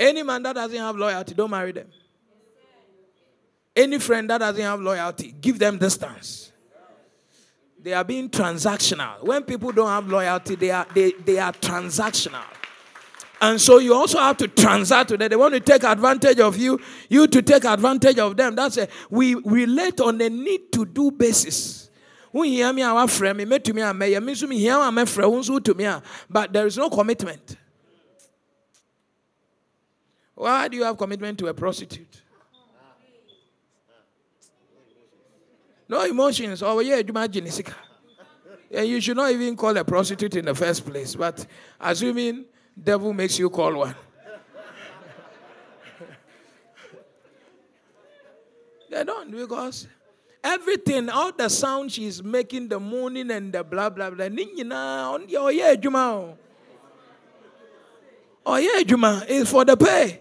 [0.00, 1.88] any man that doesn't have loyalty don't marry them
[3.76, 6.50] any friend that doesn't have loyalty give them distance
[7.78, 12.42] they are being transactional when people don't have loyalty they are they, they are transactional
[13.40, 15.30] and so you also have to transact with them.
[15.30, 16.78] They want to take advantage of you,
[17.08, 18.54] you to take advantage of them.
[18.54, 18.90] That's it.
[19.08, 21.88] We relate on a need to do basis.
[22.32, 22.42] but
[26.52, 27.56] there is no commitment.
[30.40, 32.22] Why do you have commitment to a prostitute?
[35.86, 36.62] No emotions.
[36.62, 37.46] Oh yeah, imagine
[38.70, 41.14] and you should not even call a prostitute in the first place.
[41.14, 41.44] But
[41.78, 42.46] assuming
[42.82, 43.94] Devil makes you call one.
[48.90, 49.86] they don't because
[50.42, 54.26] everything, all the sound she's making, the moaning and the blah blah blah.
[54.26, 55.98] Oh yeah, Juma.
[55.98, 56.38] Oh,
[58.46, 60.20] oh yeah, Juma is for the pay.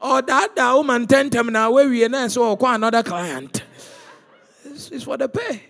[0.00, 3.64] Or that the woman ten time now where we are so another client.
[4.64, 5.64] It's, it's for the pay.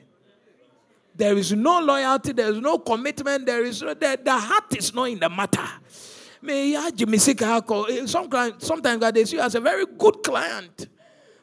[1.15, 4.95] There is no loyalty, there is no commitment, there is no, the, the heart is
[4.95, 5.69] not in the matter.
[6.43, 10.89] May eh, sometimes sometimes they see you as a very good client.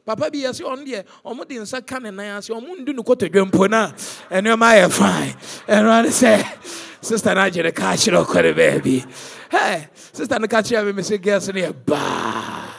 [0.08, 3.04] Papa bi yɛsɛ ɔno deɛ ɔmo de nsa ka ne nan ase ɔmo ndu no
[3.04, 3.94] kɔtɔdwa mpo no a
[4.40, 5.36] ɛnneɛma ayɛ fine
[5.68, 9.06] ɛno ane sɛ sister no agye ne ka kyerɛ ɔkɔ ne baabi
[9.52, 12.77] hey, sister no ka kyerɛ me me girls no yɛ bad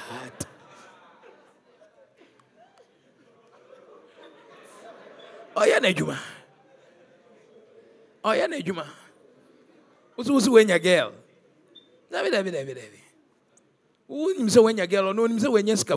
[5.58, 6.16] ɔyɛ n'adwuma
[8.24, 8.86] ɔyɛ n'adwuma
[10.16, 11.12] woso wosi woanya girl.
[12.10, 13.00] Dabi dabi dabi dabi.
[14.10, 15.96] Wonim sɛ woanya girl ɔno onim sɛ woanya sika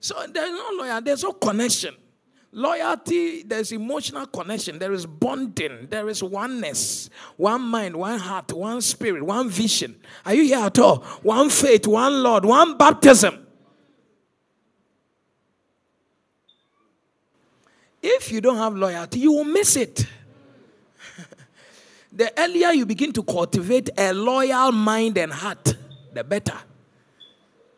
[0.00, 1.94] so there's no loyalty there's no connection.
[2.52, 4.78] Loyalty there's emotional connection.
[4.78, 5.88] There is bonding.
[5.90, 7.10] There is oneness.
[7.36, 10.00] One mind one heart one spirit one vision.
[10.24, 10.98] Are you here at all?
[11.22, 13.47] One faith one lord one baptism
[18.02, 20.06] if you don't have loyalty you will miss it
[22.12, 25.76] the earlier you begin to cultivate a loyal mind and heart,
[26.12, 26.56] the better.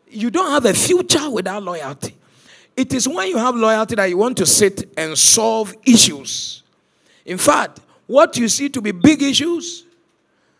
[0.09, 2.17] You don't have a future without loyalty.
[2.75, 6.63] It is when you have loyalty that you want to sit and solve issues.
[7.25, 9.85] In fact, what you see to be big issues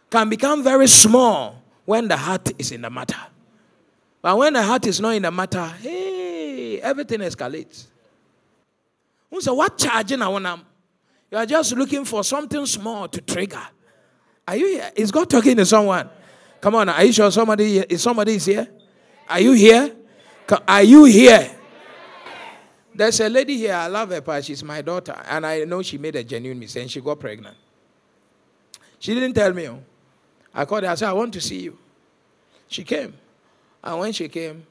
[0.09, 3.19] can become very small when the heart is in the matter.
[4.21, 7.87] But when the heart is not in the matter, hey, everything escalates.
[9.39, 10.65] So what charging I want
[11.31, 13.65] you are just looking for something small to trigger.
[14.47, 14.91] Are you here?
[14.95, 16.09] Is God talking to someone?
[16.59, 18.67] Come on, are you sure somebody is somebody is here?
[19.29, 19.95] Are you here?
[20.67, 21.49] Are you here?
[22.93, 23.73] There's a lady here.
[23.73, 26.83] I love her, but she's my daughter, and I know she made a genuine mistake.
[26.83, 27.55] And She got pregnant.
[28.99, 29.69] She didn't tell me.
[29.69, 29.81] Oh.
[30.53, 30.89] I called her.
[30.89, 31.77] I said, "I want to see you."
[32.67, 33.13] She came,
[33.81, 34.67] and when she came,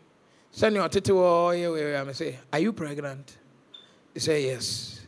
[0.51, 1.11] send your titi.
[1.13, 2.05] Oh, yeah, yeah, yeah.
[2.07, 3.39] I say, "Are you pregnant?"
[4.15, 5.01] He said, Yes.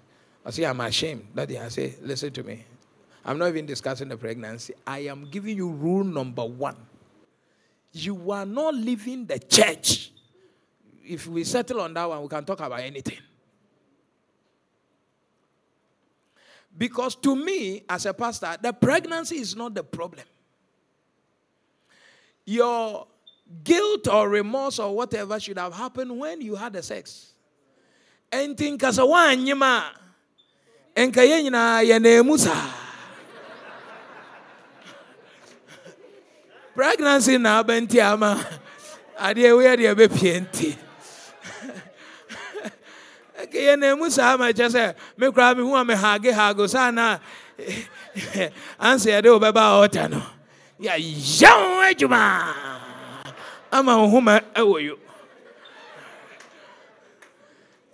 [0.44, 1.28] I say, I'm ashamed.
[1.34, 2.64] Daddy, I say, listen to me.
[3.24, 4.74] I'm not even discussing the pregnancy.
[4.86, 6.76] I am giving you rule number one.
[7.92, 10.10] You are not leaving the church.
[11.04, 13.18] If we settle on that one, we can talk about anything.
[16.76, 20.24] Because to me, as a pastor, the pregnancy is not the problem.
[22.44, 23.06] Your
[23.62, 27.31] guilt or remorse or whatever should have happened when you had the sex.
[28.32, 29.72] Enti nkasa wanyima
[31.04, 32.66] nka yɛn nyinaa yɛ na saa.
[36.74, 38.30] Pregnancy na aba nti ama.
[39.26, 40.68] Adeɛ wei deɛ ɛbɛpie nti.
[43.44, 46.64] Nka yɛ na emu saa ma kyɛ me koraa me hu a me hage hago
[46.68, 47.18] saa na.
[48.80, 50.08] Ansa yɛde wo bɛba ɔta
[50.80, 52.20] yɛn adwuma
[53.70, 54.94] ama wo homa ɛwɔ yo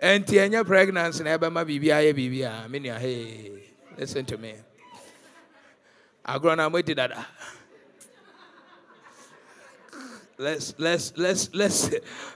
[0.03, 3.53] ɛnti ɛnyɛ pregnancy na ɛbɛma biribi ayɛ biribi a me nua hey
[3.97, 4.55] listen to me
[6.27, 7.27] agorɔ na moadi dada
[10.39, 11.91] let's let's let's let's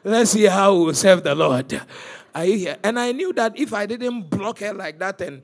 [0.05, 1.81] let's see how we serve the Lord.
[2.35, 2.77] Are you here?
[2.83, 5.43] And I knew that if I didn't block her like that, and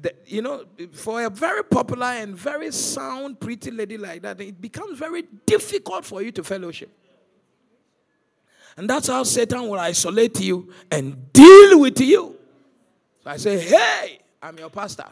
[0.00, 4.60] the, you know, for a very popular and very sound, pretty lady like that, it
[4.60, 6.90] becomes very difficult for you to fellowship.
[8.78, 12.36] And that's how Satan will isolate you and deal with you.
[13.24, 15.06] So I say, hey, I'm your pastor.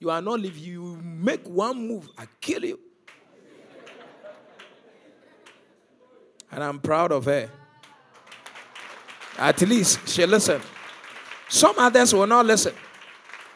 [0.00, 0.60] You are not living.
[0.60, 2.80] You make one move, I kill you.
[6.50, 7.48] And I'm proud of her.
[9.38, 10.64] At least she listened.
[11.48, 12.74] Some others will not listen.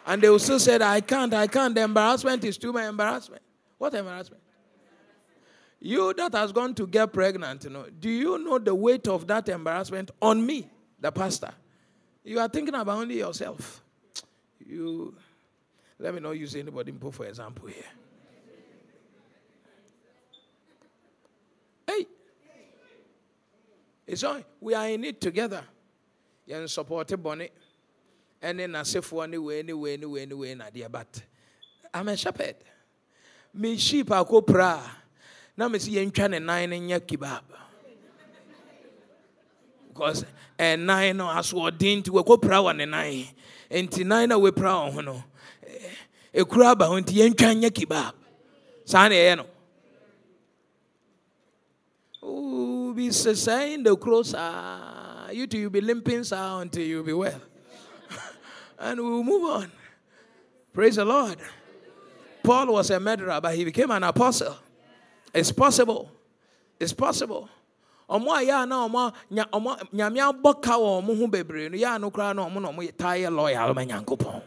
[0.07, 1.75] And they will still say, I can't, I can't.
[1.75, 3.43] The embarrassment is too much embarrassment.
[3.79, 4.40] What embarrassment?
[5.81, 9.27] You that has gone to get pregnant, you know, do you know the weight of
[9.29, 11.53] that embarrassment on me, the pastor?
[12.23, 13.83] You are thinking about only yourself.
[14.59, 15.15] You
[15.99, 17.85] let me not use anybody for example here.
[21.87, 22.07] Hey,
[24.07, 25.65] it's all we are in it together.
[26.47, 27.53] You're supported bonnet,
[28.43, 31.23] and then I say for anyway, anyway, anyway, anyway, but
[31.95, 32.57] I'm a shepherd.
[33.55, 35.00] Me sheep are go pra
[35.61, 37.43] na mesi yɛntwa ne nan no nyɛ kebab
[39.89, 40.25] because
[40.59, 43.27] eh, ɛnan no asoɔden nti wɔkɔpira wɔ ne nan
[43.71, 45.23] nti nan no a wɔpira wɔ ho no
[46.35, 48.13] ɛkura aba ho nti yɛntwa nyɛ
[48.87, 49.47] saa na ɛyɛ no
[52.95, 57.41] be saying the cross, uh, you two you be limping sound until you be well.
[58.79, 59.73] and we'll move on.
[60.73, 61.37] Praise the Lord.
[62.43, 64.57] Paul was a murderer, but he became an apostle.
[65.33, 66.11] It's possible.
[66.79, 67.49] It's possible.
[68.11, 68.89] a na
[69.31, 69.47] nya
[69.93, 72.11] nyame bebree na na
[72.99, 74.43] taa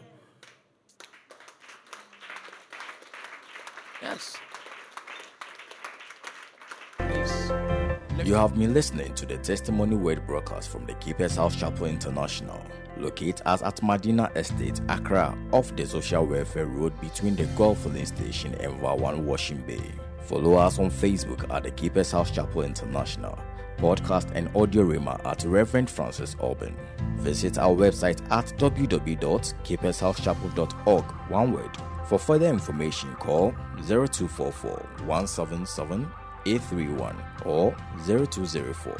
[4.02, 4.38] yes
[8.24, 12.58] You have been listening to the Testimony Word broadcast from the Keepers House Chapel International,
[12.96, 18.06] located as at Atmadina Estate, Accra, off the Social Welfare Road between the Gulf Filling
[18.06, 19.92] Station and Vawan Washing Bay.
[20.24, 23.38] Follow us on Facebook at the Keepers House Chapel International,
[23.76, 26.74] podcast and audio rima at Reverend Francis Auburn.
[27.16, 31.70] Visit our website at www.keepershousechapel.org, one word.
[32.08, 33.50] For further information, call
[33.86, 34.70] 0244
[35.06, 36.10] 177
[36.46, 37.76] 831 or
[38.06, 38.96] 0204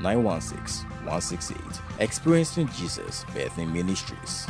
[0.00, 1.60] 916 168.
[2.00, 4.46] Experiencing Jesus Birthing Ministries.